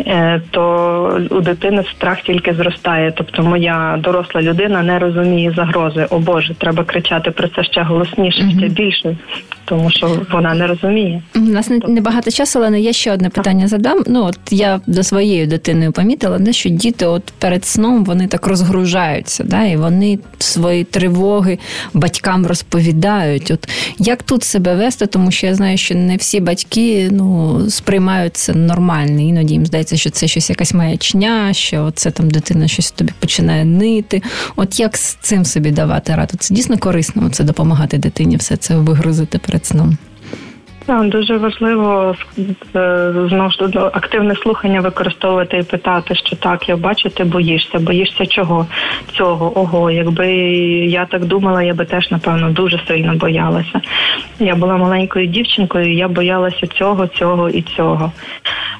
е, 0.00 0.40
то 0.50 1.26
у 1.30 1.40
дитини 1.40 1.84
страх 1.96 2.20
тільки 2.20 2.54
зростає. 2.54 3.12
Тобто, 3.16 3.42
моя 3.42 3.98
доросла 4.02 4.42
людина 4.42 4.82
не 4.82 4.98
розуміє 4.98 5.52
загрози. 5.56 6.06
О 6.10 6.18
Боже, 6.18 6.54
треба 6.54 6.84
кричати 6.84 7.30
про 7.30 7.48
це 7.48 7.64
ще 7.64 7.82
голосніше, 7.82 8.50
ще 8.58 8.68
більше 8.68 9.16
тому 9.68 9.90
що 9.90 10.20
вона 10.32 10.54
не 10.54 10.66
розуміє. 10.66 11.22
У 11.34 11.38
нас 11.38 11.70
не, 11.70 11.80
не 11.88 12.22
часу, 12.30 12.62
але 12.64 12.80
я 12.80 12.92
ще 12.92 13.12
одне 13.12 13.28
питання 13.28 13.68
задам. 13.68 14.02
Ну 14.06 14.24
от 14.24 14.38
я 14.50 14.80
за 14.86 15.02
своєю 15.02 15.46
дитиною 15.46 15.92
помітила, 15.92 16.38
не 16.38 16.52
що 16.52 16.68
діти, 16.68 17.06
от 17.06 17.22
перед 17.38 17.64
сном 17.64 18.04
вони 18.04 18.26
так 18.26 18.46
розгружаються, 18.46 19.44
да, 19.44 19.64
і 19.64 19.76
вони 19.76 20.18
свої 20.38 20.84
тривоги 20.84 21.58
батькам 21.94 22.46
розповідають. 22.46 23.50
От 23.50 23.68
як 23.98 24.22
тут 24.22 24.44
себе 24.44 24.74
вести, 24.74 25.06
тому 25.06 25.30
що 25.30 25.46
я 25.46 25.54
знаю, 25.54 25.78
що 25.78 25.94
не 25.94 26.16
всі 26.16 26.40
батьки 26.40 27.08
ну 27.12 27.60
сприймають 27.70 28.36
це 28.36 28.54
нормально. 28.54 29.20
Іноді 29.20 29.54
їм 29.54 29.66
здається, 29.66 29.96
що 29.96 30.10
це 30.10 30.28
щось 30.28 30.50
якась 30.50 30.74
маячня, 30.74 31.52
що 31.52 31.90
це 31.90 32.10
там 32.10 32.30
дитина 32.30 32.68
щось 32.68 32.90
тобі 32.90 33.12
починає 33.18 33.64
нити. 33.64 34.22
От 34.56 34.80
як 34.80 34.96
з 34.96 35.14
цим 35.14 35.44
собі 35.44 35.70
давати 35.70 36.14
раду? 36.14 36.34
Це 36.38 36.54
дійсно 36.54 36.78
корисно 36.78 37.28
це 37.30 37.44
допомагати 37.44 37.98
дитині, 37.98 38.36
все 38.36 38.56
це 38.56 38.76
вигрузити 38.76 39.38
перед 39.38 39.66
сном? 39.66 39.98
Дуже 40.88 41.36
важливо 41.36 42.16
е, 42.76 43.12
знову 43.28 43.50
ж 43.50 43.58
активне 43.92 44.34
слухання 44.34 44.80
використовувати 44.80 45.58
і 45.58 45.62
питати, 45.62 46.14
що 46.14 46.36
так, 46.36 46.68
я 46.68 46.76
бачу, 46.76 47.10
ти 47.10 47.24
боїшся. 47.24 47.78
Боїшся 47.78 48.26
чого? 48.26 48.66
Цього, 49.12 49.58
ого, 49.58 49.90
якби 49.90 50.28
я 50.86 51.06
так 51.06 51.24
думала, 51.24 51.62
я 51.62 51.74
би 51.74 51.84
теж 51.84 52.10
напевно 52.10 52.50
дуже 52.50 52.80
сильно 52.88 53.14
боялася. 53.14 53.80
Я 54.38 54.54
була 54.54 54.76
маленькою 54.76 55.26
дівчинкою, 55.26 55.94
я 55.94 56.08
боялася 56.08 56.66
цього, 56.66 57.06
цього 57.06 57.48
і 57.48 57.62
цього. 57.62 58.12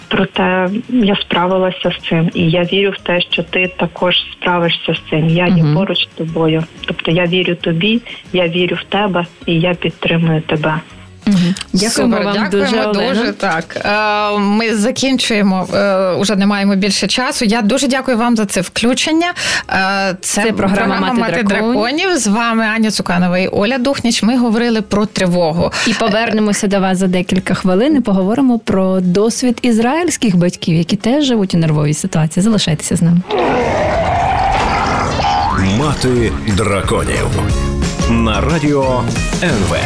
Проте 0.08 0.68
я 0.88 1.16
справилася 1.16 1.90
з 1.90 2.08
цим, 2.08 2.30
і 2.34 2.50
я 2.50 2.62
вірю 2.62 2.90
в 2.90 2.98
те, 2.98 3.20
що 3.20 3.42
ти 3.42 3.72
також 3.76 4.14
справишся 4.32 4.94
з 4.94 5.10
цим. 5.10 5.28
Я 5.28 5.46
є 5.46 5.64
поруч 5.74 5.98
з 6.02 6.06
тобою. 6.06 6.64
Тобто 6.86 7.10
я 7.10 7.24
вірю 7.24 7.54
тобі, 7.54 8.00
я 8.32 8.48
вірю 8.48 8.76
в 8.76 8.84
тебе 8.84 9.26
і 9.46 9.60
я 9.60 9.74
підтримую 9.74 10.40
тебе. 10.40 10.80
Дякуємо 11.72 12.16
Супер, 12.16 12.24
вам 12.34 12.34
дякуємо 12.50 12.92
дуже, 12.92 13.08
дуже 13.08 13.32
так. 13.32 13.76
Е, 13.84 14.38
ми 14.38 14.76
закінчуємо. 14.76 15.68
Уже 16.18 16.36
не 16.36 16.46
маємо 16.46 16.74
більше 16.76 17.06
часу. 17.06 17.44
Я 17.44 17.62
дуже 17.62 17.88
дякую 17.88 18.16
вам 18.18 18.36
за 18.36 18.46
це 18.46 18.60
включення. 18.60 19.32
Е, 19.70 20.16
це, 20.20 20.42
це 20.42 20.52
програма, 20.52 20.96
програма 20.96 21.12
Мати 21.20 21.42
драконів. 21.42 21.72
драконів. 21.74 22.18
З 22.18 22.26
вами 22.26 22.64
Аня 22.64 22.90
Цуканова 22.90 23.38
і 23.38 23.48
Оля 23.48 23.78
Духніч. 23.78 24.22
Ми 24.22 24.38
говорили 24.38 24.82
про 24.82 25.06
тривогу. 25.06 25.72
І 25.86 25.92
повернемося 25.94 26.66
до 26.66 26.80
вас 26.80 26.98
за 26.98 27.06
декілька 27.06 27.54
хвилин. 27.54 27.96
і 27.96 28.00
Поговоримо 28.00 28.58
про 28.58 29.00
досвід 29.00 29.58
ізраїльських 29.62 30.36
батьків, 30.36 30.74
які 30.76 30.96
теж 30.96 31.24
живуть 31.24 31.54
у 31.54 31.58
нервовій 31.58 31.94
ситуації. 31.94 32.44
Залишайтеся 32.44 32.96
з 32.96 33.02
нами. 33.02 33.20
Мати 35.78 36.32
драконів 36.56 37.28
на 38.10 38.40
радіо 38.40 39.02
НВ. 39.42 39.76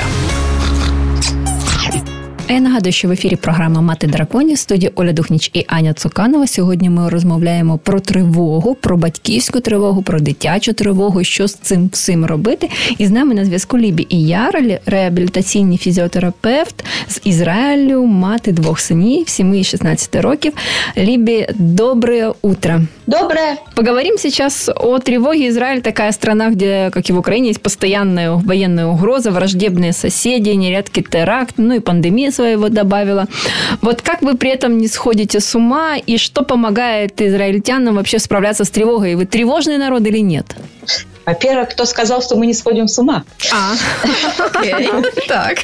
А 2.53 2.55
я 2.55 2.61
нагадую, 2.61 2.93
що 2.93 3.09
в 3.09 3.11
ефірі 3.11 3.37
програма 3.37 3.81
Мати 3.81 4.07
драконів 4.07 4.59
студії 4.59 4.93
Оля 4.95 5.12
Духніч 5.12 5.51
і 5.55 5.65
Аня 5.69 5.95
Цуканова. 5.95 6.47
Сьогодні 6.47 6.91
ми 6.91 7.09
розмовляємо 7.09 7.79
про 7.79 8.01
тривогу, 8.01 8.75
про 8.75 8.97
батьківську 8.97 9.61
тривогу, 9.61 10.03
про 10.03 10.21
дитячу 10.21 10.73
тривогу, 10.73 11.25
що 11.25 11.49
з 11.49 11.55
цим 11.55 11.88
всім 11.93 12.25
робити. 12.25 12.71
І 12.99 13.07
з 13.07 13.11
нами 13.11 13.35
на 13.35 13.45
зв'язку 13.45 13.79
Лібі 13.79 14.07
і 14.09 14.27
Яр, 14.27 14.62
реабілітаційний 14.87 15.79
фізіотерапевт 15.79 16.85
з 17.09 17.21
Ізраїлю, 17.25 18.07
мати 18.07 18.53
двох 18.53 18.81
синів, 18.81 19.29
7 19.29 19.55
і 19.55 19.65
16 19.65 20.17
років. 20.17 20.53
Либи, 20.97 21.47
доброе 21.59 22.33
утро. 22.43 22.81
Доброе. 23.07 23.57
Поговорим 23.75 24.19
сейчас 24.19 24.71
о 24.77 24.99
тревоге. 24.99 25.49
Израиль 25.49 25.81
такая 25.81 26.12
страна, 26.12 26.51
где, 26.51 26.91
как 26.93 27.11
и 27.11 27.12
в 27.12 27.19
Украине, 27.19 27.49
есть 27.49 27.62
постоянная 27.62 28.31
военная 28.31 28.87
угроза, 28.87 29.31
враждебные 29.31 29.93
соседи, 29.93 30.51
нередки 30.51 31.03
теракт, 31.03 31.55
ну 31.57 31.75
и 31.75 31.81
пандемия 31.81 32.31
своего 32.42 32.68
добавила. 32.68 33.26
Вот 33.83 34.02
как 34.02 34.22
вы 34.22 34.37
при 34.37 34.50
этом 34.50 34.78
не 34.78 34.88
сходите 34.88 35.38
с 35.38 35.55
ума 35.55 35.96
и 35.96 36.16
что 36.16 36.42
помогает 36.42 37.20
израильтянам 37.22 37.94
вообще 37.94 38.18
справляться 38.18 38.64
с 38.64 38.70
тревогой? 38.70 39.14
Вы 39.14 39.26
тревожный 39.26 39.78
народ 39.78 40.07
или 40.07 40.18
нет? 40.18 40.57
Во-первых, 41.24 41.68
кто 41.68 41.85
сказал, 41.85 42.20
что 42.20 42.37
мы 42.37 42.46
не 42.46 42.55
сходим 42.55 42.88
с 42.88 42.98
ума? 42.98 43.22
А, 43.52 43.74
окей. 44.59 44.90
Так. 45.28 45.59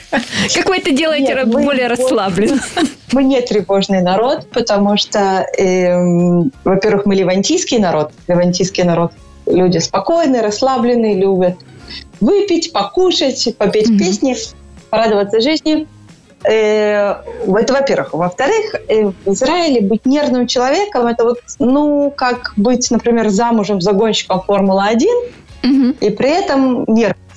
Как 0.54 0.68
вы 0.68 0.76
это 0.76 0.92
делаете 0.92 1.34
Нет, 1.34 1.48
более 1.48 1.88
расслабленно? 1.88 2.60
Мы 3.12 3.24
не 3.24 3.40
тревожный 3.40 4.02
народ, 4.02 4.46
потому 4.50 4.98
что, 4.98 5.46
э, 5.58 5.96
во-первых, 6.64 7.06
мы 7.06 7.14
левантийский 7.14 7.78
народ. 7.78 8.12
Левантийский 8.28 8.84
народ 8.84 9.12
люди 9.46 9.78
спокойные, 9.78 10.42
расслабленные, 10.42 11.14
любят 11.14 11.56
выпить, 12.20 12.70
покушать, 12.72 13.56
попеть 13.56 13.88
mm-hmm. 13.88 13.98
песни, 13.98 14.36
порадоваться 14.90 15.40
жизни. 15.40 15.86
Э, 16.44 17.16
это 17.46 17.72
во-первых. 17.72 18.12
Во-вторых, 18.12 18.74
э, 18.88 19.11
в 19.24 19.33
Израиле 19.33 19.81
быть 19.81 20.07
нервным 20.07 20.46
человеком 20.46 21.07
это 21.07 21.24
вот, 21.24 21.40
ну, 21.59 22.12
как 22.14 22.53
быть, 22.57 22.90
например, 22.90 23.29
замужем 23.29 23.81
за 23.81 23.92
гонщиком 23.92 24.42
Формулы-1 24.42 25.07
угу. 25.64 25.96
и 26.01 26.11
при 26.11 26.31
этом 26.31 26.85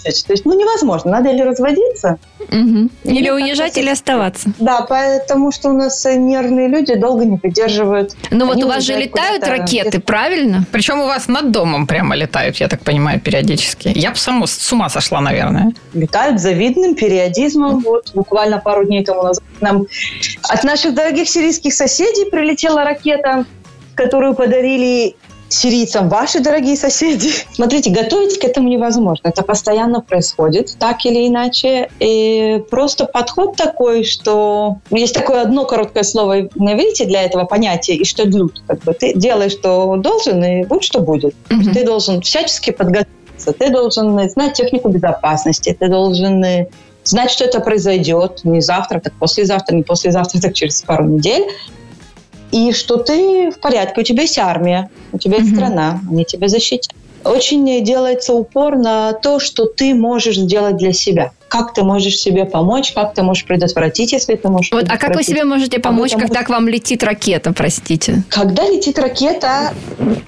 нервничать. 0.03 0.27
То 0.27 0.33
есть, 0.33 0.45
ну, 0.45 0.57
невозможно. 0.57 1.11
Надо 1.11 1.29
или 1.29 1.41
разводиться. 1.41 2.17
Угу. 2.39 2.89
Или 3.03 3.29
уезжать, 3.29 3.77
или 3.77 3.89
оставаться. 3.89 4.51
Да, 4.59 4.81
потому 4.81 5.51
что 5.51 5.69
у 5.69 5.73
нас 5.73 6.05
нервные 6.05 6.67
люди 6.67 6.95
долго 6.95 7.25
не 7.25 7.39
выдерживают. 7.41 8.13
Ну, 8.31 8.45
вот 8.45 8.63
у 8.63 8.67
вас 8.67 8.83
же 8.83 8.95
летают 8.95 9.43
ракеты, 9.47 9.99
правильно? 9.99 10.65
Причем 10.71 10.99
у 11.01 11.05
вас 11.05 11.27
над 11.27 11.51
домом 11.51 11.87
прямо 11.87 12.15
летают, 12.15 12.57
я 12.57 12.67
так 12.67 12.81
понимаю, 12.81 13.19
периодически. 13.19 13.91
Я 13.95 14.11
бы 14.11 14.17
само 14.17 14.47
с 14.47 14.73
ума 14.73 14.89
сошла, 14.89 15.21
наверное. 15.21 15.73
Летают 15.93 16.39
завидным 16.39 16.95
периодизмом. 16.95 17.79
Вот 17.79 18.11
буквально 18.13 18.59
пару 18.59 18.85
дней 18.85 19.03
тому 19.03 19.23
назад 19.23 19.43
нам 19.59 19.85
от 20.49 20.63
наших 20.63 20.93
дорогих 20.95 21.29
сирийских 21.29 21.73
соседей 21.73 22.29
прилетела 22.29 22.83
ракета, 22.83 23.45
которую 23.95 24.33
подарили 24.33 25.15
сирийцам 25.53 26.09
ваши 26.09 26.39
дорогие 26.39 26.75
соседи. 26.75 27.29
Смотрите, 27.53 27.91
готовить 27.91 28.39
к 28.39 28.43
этому 28.43 28.69
невозможно. 28.69 29.27
Это 29.27 29.43
постоянно 29.43 30.01
происходит, 30.01 30.75
так 30.79 31.05
или 31.05 31.27
иначе. 31.27 31.89
И 31.99 32.63
просто 32.69 33.05
подход 33.05 33.55
такой, 33.55 34.03
что 34.03 34.77
есть 34.89 35.13
такое 35.13 35.41
одно 35.41 35.65
короткое 35.65 36.03
слово 36.03 36.49
на 36.55 36.73
иврите 36.73 37.05
для 37.05 37.23
этого 37.23 37.45
понятия, 37.45 37.95
и 37.95 38.05
что 38.05 38.25
длют. 38.25 38.63
Как 38.67 38.79
бы 38.79 38.93
ты 38.93 39.13
делаешь, 39.13 39.53
что 39.53 39.95
должен, 39.97 40.43
и 40.43 40.65
будь 40.65 40.83
что 40.83 40.99
будет. 40.99 41.35
Mm-hmm. 41.49 41.73
Ты 41.73 41.85
должен 41.85 42.21
всячески 42.21 42.71
подготовиться. 42.71 43.53
Ты 43.53 43.69
должен 43.69 44.29
знать 44.29 44.53
технику 44.53 44.89
безопасности. 44.89 45.75
Ты 45.77 45.87
должен 45.87 46.67
знать, 47.03 47.31
что 47.31 47.43
это 47.43 47.59
произойдет 47.59 48.41
не 48.43 48.61
завтра, 48.61 48.99
так 48.99 49.13
послезавтра, 49.13 49.75
не 49.75 49.83
послезавтра, 49.83 50.39
так 50.39 50.53
через 50.53 50.81
пару 50.83 51.05
недель 51.05 51.45
и 52.51 52.73
что 52.73 52.97
ты 52.97 53.51
в 53.51 53.59
порядке, 53.59 54.01
у 54.01 54.03
тебя 54.03 54.23
есть 54.23 54.37
армия, 54.37 54.89
у 55.11 55.17
тебя 55.17 55.37
есть 55.37 55.51
mm-hmm. 55.51 55.55
страна, 55.55 55.99
они 56.09 56.25
тебя 56.25 56.47
защитят. 56.47 56.93
Очень 57.23 57.83
делается 57.83 58.33
упор 58.33 58.77
на 58.77 59.13
то, 59.13 59.39
что 59.39 59.65
ты 59.65 59.93
можешь 59.93 60.37
сделать 60.37 60.77
для 60.77 60.91
себя. 60.91 61.31
Как 61.49 61.73
ты 61.73 61.83
можешь 61.83 62.17
себе 62.17 62.45
помочь, 62.45 62.93
как 62.93 63.13
ты 63.13 63.21
можешь 63.21 63.45
предотвратить, 63.45 64.11
если 64.11 64.35
ты 64.35 64.49
можешь 64.49 64.71
вот, 64.71 64.85
А 64.89 64.97
как 64.97 65.15
вы 65.15 65.23
себе 65.23 65.43
можете 65.43 65.79
помочь, 65.79 66.11
когда 66.11 66.27
может... 66.27 66.47
к 66.47 66.49
вам 66.49 66.67
летит 66.67 67.03
ракета, 67.03 67.53
простите? 67.53 68.23
Когда 68.29 68.67
летит 68.67 68.97
ракета, 68.97 69.73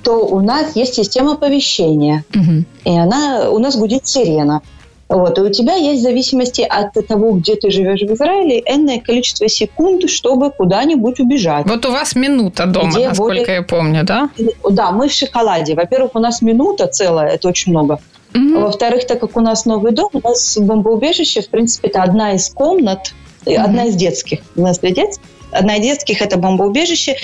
то 0.03 0.27
у 0.27 0.41
нас 0.41 0.75
есть 0.75 0.95
система 0.95 1.33
оповещения. 1.33 2.25
Угу. 2.35 2.65
И 2.85 2.97
она, 2.97 3.49
у 3.49 3.57
нас 3.57 3.75
гудит 3.75 4.05
сирена. 4.05 4.61
Вот. 5.09 5.37
И 5.37 5.41
у 5.41 5.49
тебя 5.49 5.75
есть 5.75 5.99
в 5.99 6.03
зависимости 6.03 6.61
от 6.61 6.93
того, 7.07 7.33
где 7.33 7.55
ты 7.55 7.69
живешь 7.69 8.01
в 8.01 8.13
Израиле, 8.13 8.63
энное 8.65 8.99
количество 8.99 9.47
секунд, 9.47 10.09
чтобы 10.09 10.49
куда-нибудь 10.51 11.19
убежать. 11.19 11.67
Вот 11.67 11.85
у 11.85 11.91
вас 11.91 12.15
минута 12.15 12.65
дома, 12.65 12.89
где 12.89 13.09
насколько 13.09 13.41
более... 13.41 13.55
я 13.55 13.61
помню, 13.61 14.03
да? 14.03 14.29
Да, 14.69 14.91
мы 14.91 15.09
в 15.09 15.13
шоколаде. 15.13 15.75
Во-первых, 15.75 16.11
у 16.15 16.19
нас 16.19 16.41
минута 16.41 16.87
целая, 16.87 17.29
это 17.29 17.47
очень 17.47 17.71
много. 17.71 17.99
Угу. 18.33 18.61
Во-вторых, 18.61 19.05
так 19.05 19.19
как 19.19 19.37
у 19.37 19.41
нас 19.41 19.65
новый 19.65 19.91
дом, 19.91 20.09
у 20.13 20.27
нас 20.27 20.57
бомбоубежище, 20.57 21.41
в 21.41 21.49
принципе, 21.49 21.89
это 21.89 22.01
одна 22.01 22.33
из 22.33 22.49
комнат, 22.49 23.13
угу. 23.45 23.55
одна 23.55 23.85
из 23.85 23.95
детских. 23.95 24.39
У 24.55 24.61
нас 24.61 24.79
для 24.79 24.91
детских 24.91 25.23
одна 25.53 25.77
из 25.77 25.83
детских– 25.83 26.21
это 26.21 26.37
бомбоубежище. 26.37 27.15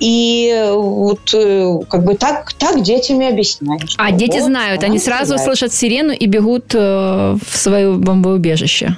И 0.00 0.64
вот 0.74 1.34
э, 1.34 1.78
как 1.88 2.04
бы 2.04 2.14
так, 2.14 2.52
так 2.54 2.82
детям 2.82 3.20
и 3.20 3.26
объясняешь. 3.26 3.94
А 3.98 4.12
дети 4.12 4.38
вот, 4.38 4.44
знают, 4.44 4.82
они 4.82 4.98
сразу 4.98 5.36
знает. 5.36 5.44
слышат 5.44 5.72
сирену 5.72 6.12
и 6.12 6.26
бегут 6.26 6.74
э, 6.74 6.78
в 6.78 7.56
свое 7.56 7.92
бомбоубежище. 7.92 8.96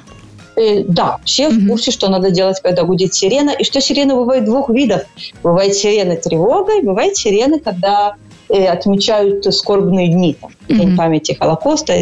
Э, 0.56 0.84
да, 0.84 1.18
все 1.24 1.48
в 1.48 1.68
курсе, 1.68 1.90
что 1.90 2.08
надо 2.08 2.30
делать, 2.30 2.60
когда 2.62 2.84
гудит 2.84 3.14
сирена. 3.14 3.50
И 3.50 3.64
что 3.64 3.80
сирена 3.80 4.14
бывает 4.14 4.44
двух 4.44 4.70
видов. 4.70 5.02
Бывает 5.42 5.74
сирена 5.74 6.16
тревога, 6.16 6.78
и 6.78 6.82
бывает 6.82 7.16
сирена, 7.16 7.58
когда 7.58 8.14
отмечают 8.48 9.52
скорбные 9.54 10.08
дни. 10.08 10.36
Там, 10.68 10.78
День 10.78 10.96
памяти 10.96 11.36
Холокоста, 11.38 11.94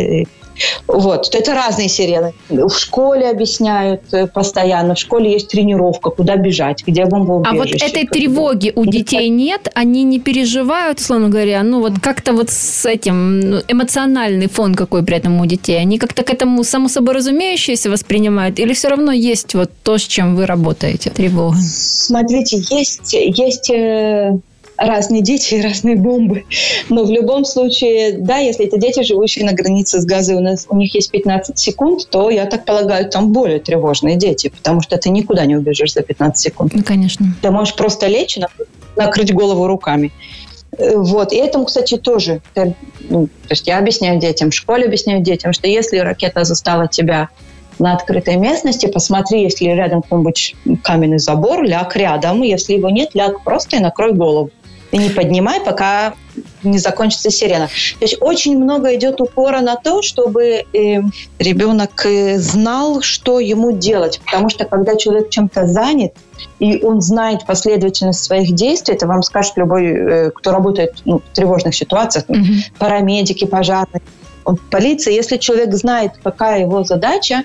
вот, 0.86 1.34
это 1.34 1.54
разные 1.54 1.88
сирены. 1.88 2.34
В 2.48 2.70
школе 2.70 3.30
объясняют 3.30 4.02
э, 4.12 4.26
постоянно, 4.26 4.94
в 4.94 4.98
школе 4.98 5.32
есть 5.32 5.48
тренировка, 5.48 6.10
куда 6.10 6.36
бежать, 6.36 6.84
где 6.86 7.04
бомбоубежище. 7.04 7.56
А 7.56 7.58
вот 7.58 7.90
этой 7.90 8.06
тревоги 8.06 8.72
у 8.74 8.84
детей 8.86 9.28
нет, 9.28 9.70
они 9.74 10.04
не 10.04 10.20
переживают, 10.20 11.00
условно 11.00 11.28
говоря, 11.28 11.62
ну 11.62 11.80
вот 11.80 11.98
как-то 12.00 12.32
вот 12.32 12.50
с 12.50 12.86
этим 12.86 13.40
ну, 13.40 13.60
эмоциональный 13.68 14.48
фон 14.48 14.74
какой 14.74 15.02
при 15.02 15.16
этом 15.16 15.40
у 15.40 15.46
детей, 15.46 15.78
они 15.80 15.98
как-то 15.98 16.22
к 16.22 16.30
этому 16.30 16.64
само 16.64 16.88
собой 16.88 17.14
разумеющееся 17.14 17.90
воспринимают? 17.90 18.58
Или 18.58 18.72
все 18.74 18.88
равно 18.88 19.12
есть 19.12 19.54
вот 19.54 19.70
то, 19.82 19.98
с 19.98 20.02
чем 20.02 20.36
вы 20.36 20.46
работаете, 20.46 21.10
тревога? 21.10 21.56
Смотрите, 21.60 22.62
есть, 22.70 23.12
есть 23.14 23.70
э, 23.70 24.38
разные 24.82 25.22
дети 25.22 25.54
и 25.54 25.62
разные 25.62 25.96
бомбы. 25.96 26.44
Но 26.88 27.04
в 27.04 27.10
любом 27.10 27.44
случае, 27.44 28.18
да, 28.18 28.38
если 28.38 28.66
это 28.66 28.78
дети, 28.78 29.02
живущие 29.02 29.44
на 29.44 29.52
границе 29.52 30.00
с 30.00 30.04
газой, 30.04 30.36
у, 30.36 30.40
нас, 30.40 30.66
у 30.68 30.76
них 30.76 30.94
есть 30.94 31.10
15 31.10 31.58
секунд, 31.58 32.08
то, 32.10 32.30
я 32.30 32.46
так 32.46 32.64
полагаю, 32.64 33.08
там 33.08 33.32
более 33.32 33.60
тревожные 33.60 34.16
дети, 34.16 34.48
потому 34.48 34.80
что 34.80 34.96
ты 34.98 35.10
никуда 35.10 35.46
не 35.46 35.56
убежишь 35.56 35.94
за 35.94 36.02
15 36.02 36.38
секунд. 36.38 36.72
Ну, 36.74 36.82
конечно. 36.82 37.26
Ты 37.40 37.50
можешь 37.50 37.74
просто 37.74 38.06
лечь 38.06 38.36
и 38.36 38.42
накрыть 38.96 39.32
голову 39.32 39.66
руками. 39.66 40.12
Э, 40.76 40.96
вот. 40.96 41.32
И 41.32 41.36
этому, 41.36 41.66
кстати, 41.66 41.96
тоже. 41.96 42.40
Ну, 42.54 43.26
то 43.26 43.50
есть 43.50 43.66
я 43.66 43.78
объясняю 43.78 44.20
детям, 44.20 44.50
в 44.50 44.54
школе 44.54 44.86
объясняю 44.86 45.22
детям, 45.22 45.52
что 45.52 45.66
если 45.68 45.98
ракета 45.98 46.44
застала 46.44 46.88
тебя 46.88 47.28
на 47.78 47.94
открытой 47.94 48.36
местности, 48.36 48.86
посмотри, 48.86 49.42
если 49.42 49.64
рядом 49.64 50.02
какой-нибудь 50.02 50.54
каменный 50.82 51.18
забор, 51.18 51.64
ляг 51.64 51.96
рядом. 51.96 52.42
Если 52.42 52.74
его 52.74 52.90
нет, 52.90 53.10
ляг 53.14 53.42
просто 53.42 53.76
и 53.76 53.80
накрой 53.80 54.12
голову 54.12 54.50
и 54.92 54.98
не 54.98 55.10
поднимай, 55.10 55.60
пока 55.60 56.14
не 56.62 56.78
закончится 56.78 57.30
сирена. 57.30 57.66
То 57.98 58.04
есть 58.04 58.18
очень 58.20 58.58
много 58.58 58.94
идет 58.94 59.20
упора 59.20 59.60
на 59.60 59.76
то, 59.76 60.02
чтобы 60.02 60.64
э, 60.72 61.00
ребенок 61.38 62.06
э, 62.06 62.38
знал, 62.38 63.00
что 63.00 63.40
ему 63.40 63.72
делать. 63.72 64.20
Потому 64.24 64.50
что 64.50 64.64
когда 64.64 64.96
человек 64.96 65.30
чем-то 65.30 65.66
занят, 65.66 66.12
и 66.58 66.82
он 66.84 67.00
знает 67.00 67.46
последовательность 67.46 68.22
своих 68.22 68.52
действий, 68.52 68.94
это 68.94 69.06
вам 69.06 69.22
скажет 69.22 69.54
любой, 69.56 69.86
э, 69.86 70.30
кто 70.30 70.52
работает 70.52 71.02
ну, 71.06 71.18
в 71.18 71.34
тревожных 71.34 71.74
ситуациях, 71.74 72.26
mm-hmm. 72.28 72.78
парамедики, 72.78 73.46
пожарные, 73.46 74.02
полиция. 74.70 75.14
Если 75.14 75.38
человек 75.38 75.74
знает, 75.74 76.12
какая 76.22 76.60
его 76.60 76.84
задача, 76.84 77.44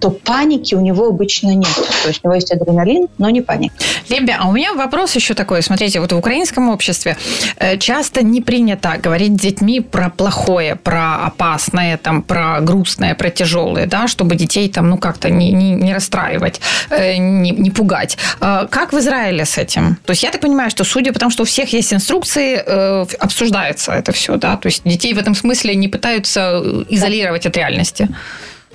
то 0.00 0.10
паники 0.10 0.74
у 0.74 0.80
него 0.80 1.08
обычно 1.08 1.54
нет. 1.54 1.74
То 2.02 2.08
есть 2.08 2.20
у 2.22 2.28
него 2.28 2.34
есть 2.34 2.52
адреналин, 2.52 3.08
но 3.18 3.30
не 3.30 3.40
паника. 3.40 3.74
Лебя, 4.08 4.38
а 4.40 4.48
у 4.48 4.52
меня 4.52 4.74
вопрос 4.74 5.16
еще 5.16 5.34
такой. 5.34 5.62
Смотрите, 5.62 6.00
вот 6.00 6.12
в 6.12 6.16
украинском 6.16 6.68
обществе 6.68 7.16
э, 7.56 7.78
часто 7.78 8.22
не 8.22 8.40
принято 8.40 8.94
говорить 9.02 9.32
с 9.38 9.40
детьми 9.40 9.80
про 9.80 10.10
плохое, 10.10 10.76
про 10.76 11.26
опасное, 11.26 11.96
там, 11.96 12.22
про 12.22 12.60
грустное, 12.60 13.14
про 13.14 13.30
тяжелое, 13.30 13.86
да, 13.86 14.08
чтобы 14.08 14.36
детей 14.36 14.68
там, 14.68 14.90
ну, 14.90 14.98
как-то 14.98 15.30
не, 15.30 15.52
не, 15.52 15.72
не 15.72 15.94
расстраивать, 15.94 16.60
э, 16.90 17.16
не, 17.16 17.50
не 17.50 17.70
пугать. 17.70 18.18
А 18.40 18.66
как 18.66 18.92
в 18.92 18.98
Израиле 18.98 19.44
с 19.44 19.58
этим? 19.58 19.96
То 20.04 20.10
есть 20.10 20.22
я 20.22 20.30
так 20.30 20.40
понимаю, 20.40 20.70
что 20.70 20.84
судя 20.84 21.12
по 21.12 21.18
тому, 21.18 21.30
что 21.30 21.42
у 21.42 21.46
всех 21.46 21.72
есть 21.72 21.92
инструкции, 21.92 22.62
э, 22.64 23.06
обсуждается 23.18 23.92
это 23.92 24.12
все, 24.12 24.36
да? 24.36 24.56
То 24.56 24.66
есть 24.66 24.82
детей 24.84 25.14
в 25.14 25.18
этом 25.18 25.34
смысле 25.34 25.74
не 25.74 25.88
пытаются 25.88 26.62
изолировать 26.88 27.46
от 27.46 27.56
реальности. 27.56 28.08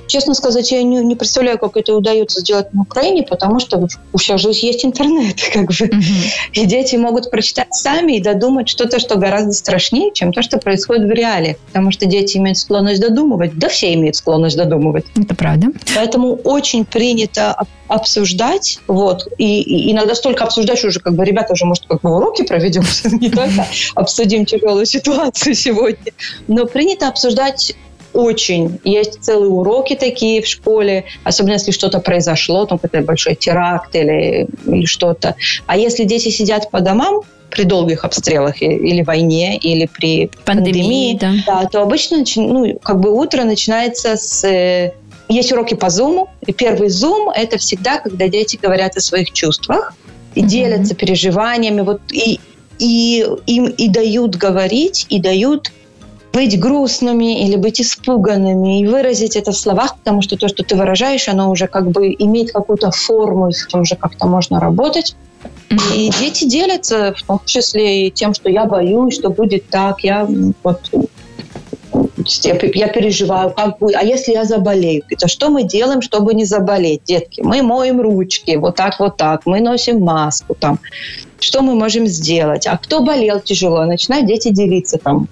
Честно 0.09 0.33
сказать, 0.33 0.71
я 0.71 0.81
не, 0.81 0.97
не 1.03 1.15
представляю, 1.15 1.59
как 1.59 1.77
это 1.77 1.95
удается 1.95 2.39
сделать 2.39 2.73
на 2.73 2.81
Украине, 2.81 3.21
потому 3.21 3.59
что 3.59 3.87
у 4.11 4.17
всех 4.17 4.39
же 4.39 4.49
есть 4.51 4.83
интернет, 4.83 5.35
как 5.53 5.67
бы. 5.67 5.73
Mm-hmm. 5.73 6.51
И 6.53 6.65
дети 6.65 6.95
могут 6.95 7.29
прочитать 7.29 7.73
сами 7.75 8.13
и 8.13 8.19
додумать 8.19 8.67
что-то, 8.67 8.99
что 8.99 9.19
гораздо 9.19 9.53
страшнее, 9.53 10.11
чем 10.11 10.33
то, 10.33 10.41
что 10.41 10.57
происходит 10.57 11.07
в 11.07 11.11
реале. 11.11 11.57
Потому 11.67 11.91
что 11.91 12.07
дети 12.07 12.37
имеют 12.37 12.57
склонность 12.57 12.99
додумывать. 12.99 13.57
Да 13.59 13.69
все 13.69 13.93
имеют 13.93 14.15
склонность 14.15 14.57
додумывать. 14.57 15.05
Это 15.15 15.35
правда. 15.35 15.67
Поэтому 15.95 16.33
очень 16.43 16.85
принято 16.85 17.55
обсуждать, 17.87 18.79
вот, 18.87 19.27
и, 19.37 19.61
и 19.61 19.91
иногда 19.91 20.15
столько 20.15 20.43
обсуждать, 20.43 20.83
уже 20.85 20.99
как 20.99 21.15
бы 21.15 21.25
ребята 21.25 21.53
уже, 21.53 21.65
может, 21.65 21.85
как 21.87 22.01
бы 22.01 22.15
уроки 22.15 22.43
проведем, 22.43 22.83
не 23.19 23.29
только 23.29 23.67
обсудим 23.95 24.45
тяжелую 24.45 24.85
ситуацию 24.85 25.55
сегодня, 25.55 26.13
но 26.47 26.65
принято 26.65 27.07
обсуждать 27.07 27.75
очень. 28.13 28.79
Есть 28.83 29.23
целые 29.23 29.49
уроки 29.49 29.95
такие 29.95 30.41
в 30.41 30.47
школе, 30.47 31.05
особенно 31.23 31.53
если 31.53 31.71
что-то 31.71 31.99
произошло, 31.99 32.65
там 32.65 32.77
какой-то 32.77 33.05
большой 33.05 33.35
теракт 33.35 33.95
или, 33.95 34.47
или 34.65 34.85
что-то. 34.85 35.35
А 35.67 35.77
если 35.77 36.03
дети 36.03 36.29
сидят 36.29 36.71
по 36.71 36.81
домам, 36.81 37.21
при 37.49 37.63
долгих 37.63 38.05
обстрелах 38.05 38.61
или 38.61 39.01
войне, 39.01 39.57
или 39.57 39.87
при 39.87 40.29
пандемии, 40.45 41.17
пандемии 41.17 41.17
да. 41.45 41.61
Да, 41.61 41.67
то 41.67 41.81
обычно 41.81 42.23
ну, 42.35 42.79
как 42.81 42.99
бы 42.99 43.11
утро 43.11 43.43
начинается 43.43 44.15
с... 44.15 44.43
Э, 44.43 44.93
есть 45.27 45.51
уроки 45.51 45.75
по 45.75 45.87
Zoom, 45.87 46.27
и 46.45 46.53
первый 46.53 46.89
Zoom– 46.89 47.31
это 47.35 47.57
всегда, 47.57 47.99
когда 47.99 48.27
дети 48.27 48.57
говорят 48.61 48.97
о 48.97 49.01
своих 49.01 49.31
чувствах 49.31 49.93
и 50.33 50.41
mm-hmm. 50.41 50.45
делятся 50.45 50.95
переживаниями, 50.95 51.81
вот, 51.81 52.01
и, 52.11 52.39
и 52.79 53.25
им 53.45 53.65
и 53.65 53.89
дают 53.89 54.35
говорить, 54.35 55.05
и 55.09 55.19
дают 55.19 55.71
быть 56.33 56.59
грустными 56.59 57.43
или 57.43 57.55
быть 57.55 57.81
испуганными 57.81 58.81
и 58.81 58.87
выразить 58.87 59.35
это 59.35 59.51
в 59.51 59.57
словах, 59.57 59.97
потому 59.97 60.21
что 60.21 60.37
то, 60.37 60.47
что 60.47 60.63
ты 60.63 60.75
выражаешь, 60.75 61.27
оно 61.27 61.49
уже 61.49 61.67
как 61.67 61.89
бы 61.89 62.15
имеет 62.17 62.51
какую-то 62.51 62.91
форму, 62.91 63.51
с 63.51 63.65
этим 63.65 63.81
уже 63.81 63.95
как-то 63.95 64.27
можно 64.27 64.59
работать. 64.59 65.15
И 65.95 66.11
дети 66.19 66.45
делятся, 66.45 67.13
в 67.15 67.23
том 67.23 67.41
числе 67.45 68.07
и 68.07 68.11
тем, 68.11 68.33
что 68.33 68.49
я 68.49 68.65
боюсь, 68.65 69.15
что 69.15 69.29
будет 69.29 69.69
так, 69.69 70.03
я 70.03 70.27
вот 70.63 70.79
я 72.73 72.87
переживаю, 72.87 73.51
как 73.51 73.79
бы, 73.79 73.91
а 73.93 74.03
если 74.03 74.33
я 74.33 74.43
заболею? 74.43 75.03
Это 75.09 75.27
что 75.27 75.49
мы 75.49 75.63
делаем, 75.63 76.01
чтобы 76.01 76.33
не 76.33 76.45
заболеть, 76.45 77.03
детки? 77.05 77.41
Мы 77.41 77.61
моем 77.61 78.01
ручки, 78.01 78.55
вот 78.57 78.75
так, 78.75 78.99
вот 78.99 79.17
так, 79.17 79.45
мы 79.45 79.61
носим 79.61 80.01
маску 80.01 80.53
там. 80.53 80.79
Что 81.39 81.61
мы 81.61 81.75
можем 81.75 82.05
сделать? 82.07 82.67
А 82.67 82.77
кто 82.77 83.01
болел 83.01 83.39
тяжело? 83.39 83.85
Начинают 83.85 84.27
дети 84.27 84.49
делиться 84.49 84.97
там 84.97 85.27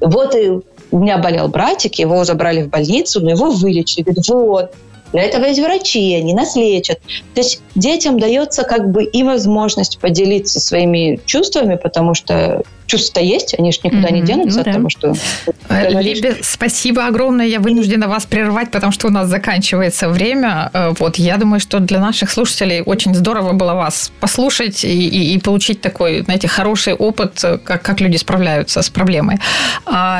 вот 0.00 0.34
и 0.34 0.50
у 0.90 0.98
меня 0.98 1.18
болел 1.18 1.48
братик, 1.48 1.96
его 1.96 2.24
забрали 2.24 2.62
в 2.62 2.68
больницу, 2.68 3.20
но 3.20 3.30
его 3.30 3.50
вылечили. 3.50 4.02
Говорит, 4.02 4.28
вот, 4.28 4.74
для 5.12 5.22
этого 5.22 5.44
есть 5.44 5.60
врачи, 5.60 6.14
они 6.14 6.34
нас 6.34 6.56
лечат. 6.56 7.00
То 7.34 7.40
есть 7.40 7.62
детям 7.74 8.18
дается 8.18 8.62
как 8.62 8.90
бы 8.90 9.04
и 9.04 9.22
возможность 9.22 9.98
поделиться 9.98 10.60
своими 10.60 11.20
чувствами, 11.26 11.76
потому 11.76 12.14
что 12.14 12.62
чувства 12.89 13.21
есть, 13.21 13.55
они 13.59 13.71
же 13.71 13.79
никуда 13.83 14.07
mm-hmm. 14.07 14.11
не 14.13 14.21
денутся 14.21 14.57
ну, 14.57 14.61
от 14.61 14.65
да. 14.65 14.73
того, 14.73 14.89
что... 14.89 15.13
Либе, 15.69 16.35
спасибо 16.41 17.07
огромное. 17.07 17.47
Я 17.47 17.59
вынуждена 17.59 18.07
вас 18.07 18.25
прервать, 18.25 18.71
потому 18.71 18.91
что 18.91 19.07
у 19.07 19.11
нас 19.11 19.27
заканчивается 19.27 20.09
время. 20.09 20.69
Э, 20.73 20.93
вот, 20.99 21.17
я 21.17 21.37
думаю, 21.37 21.59
что 21.59 21.79
для 21.79 21.99
наших 21.99 22.31
слушателей 22.31 22.81
очень 22.81 23.15
здорово 23.15 23.53
было 23.53 23.73
вас 23.73 24.11
послушать 24.19 24.83
и, 24.83 25.07
и, 25.07 25.33
и 25.35 25.39
получить 25.39 25.81
такой, 25.81 26.23
знаете, 26.23 26.47
хороший 26.47 26.93
опыт, 26.93 27.43
э, 27.43 27.57
как, 27.63 27.81
как 27.81 28.01
люди 28.01 28.17
справляются 28.17 28.81
з 28.81 28.89
проблемою. 28.89 29.37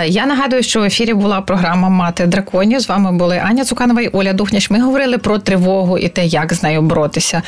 Я 0.08 0.26
нагадую, 0.26 0.64
що 0.64 0.80
в 0.82 0.84
ефірі 0.84 1.14
була 1.14 1.42
програма 1.42 1.90
Мати 1.90 2.26
драконів. 2.26 2.80
З 2.80 2.90
вами 2.90 3.12
були 3.12 3.38
Аня 3.38 3.66
Цуканова 3.66 4.02
і 4.02 4.08
Оля 4.08 4.34
Духняш. 4.34 4.70
Ми 4.70 4.82
говорили 4.82 5.18
про 5.18 5.40
тривогу 5.40 5.98
і 5.98 6.10
те, 6.10 6.26
як 6.26 6.54
з 6.54 6.64
нею 6.64 6.82
боротися. 6.82 7.42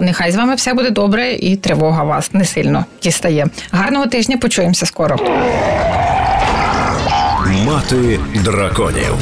Нехай 0.00 0.32
з 0.32 0.36
вами 0.36 0.54
все 0.54 0.74
буде 0.74 0.90
добре, 0.90 1.32
і 1.32 1.56
тривога 1.56 2.04
вас 2.04 2.34
не 2.34 2.44
сильно 2.44 2.84
дістає. 3.02 3.46
Гарного 3.70 4.06
тижня 4.06 4.36
почуємося 4.57 4.85
скоро. 4.85 5.15
Мати 7.65 8.19
драконів 8.43 9.15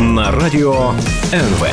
на 0.00 0.30
радіо 0.30 0.94
НВ. 1.32 1.66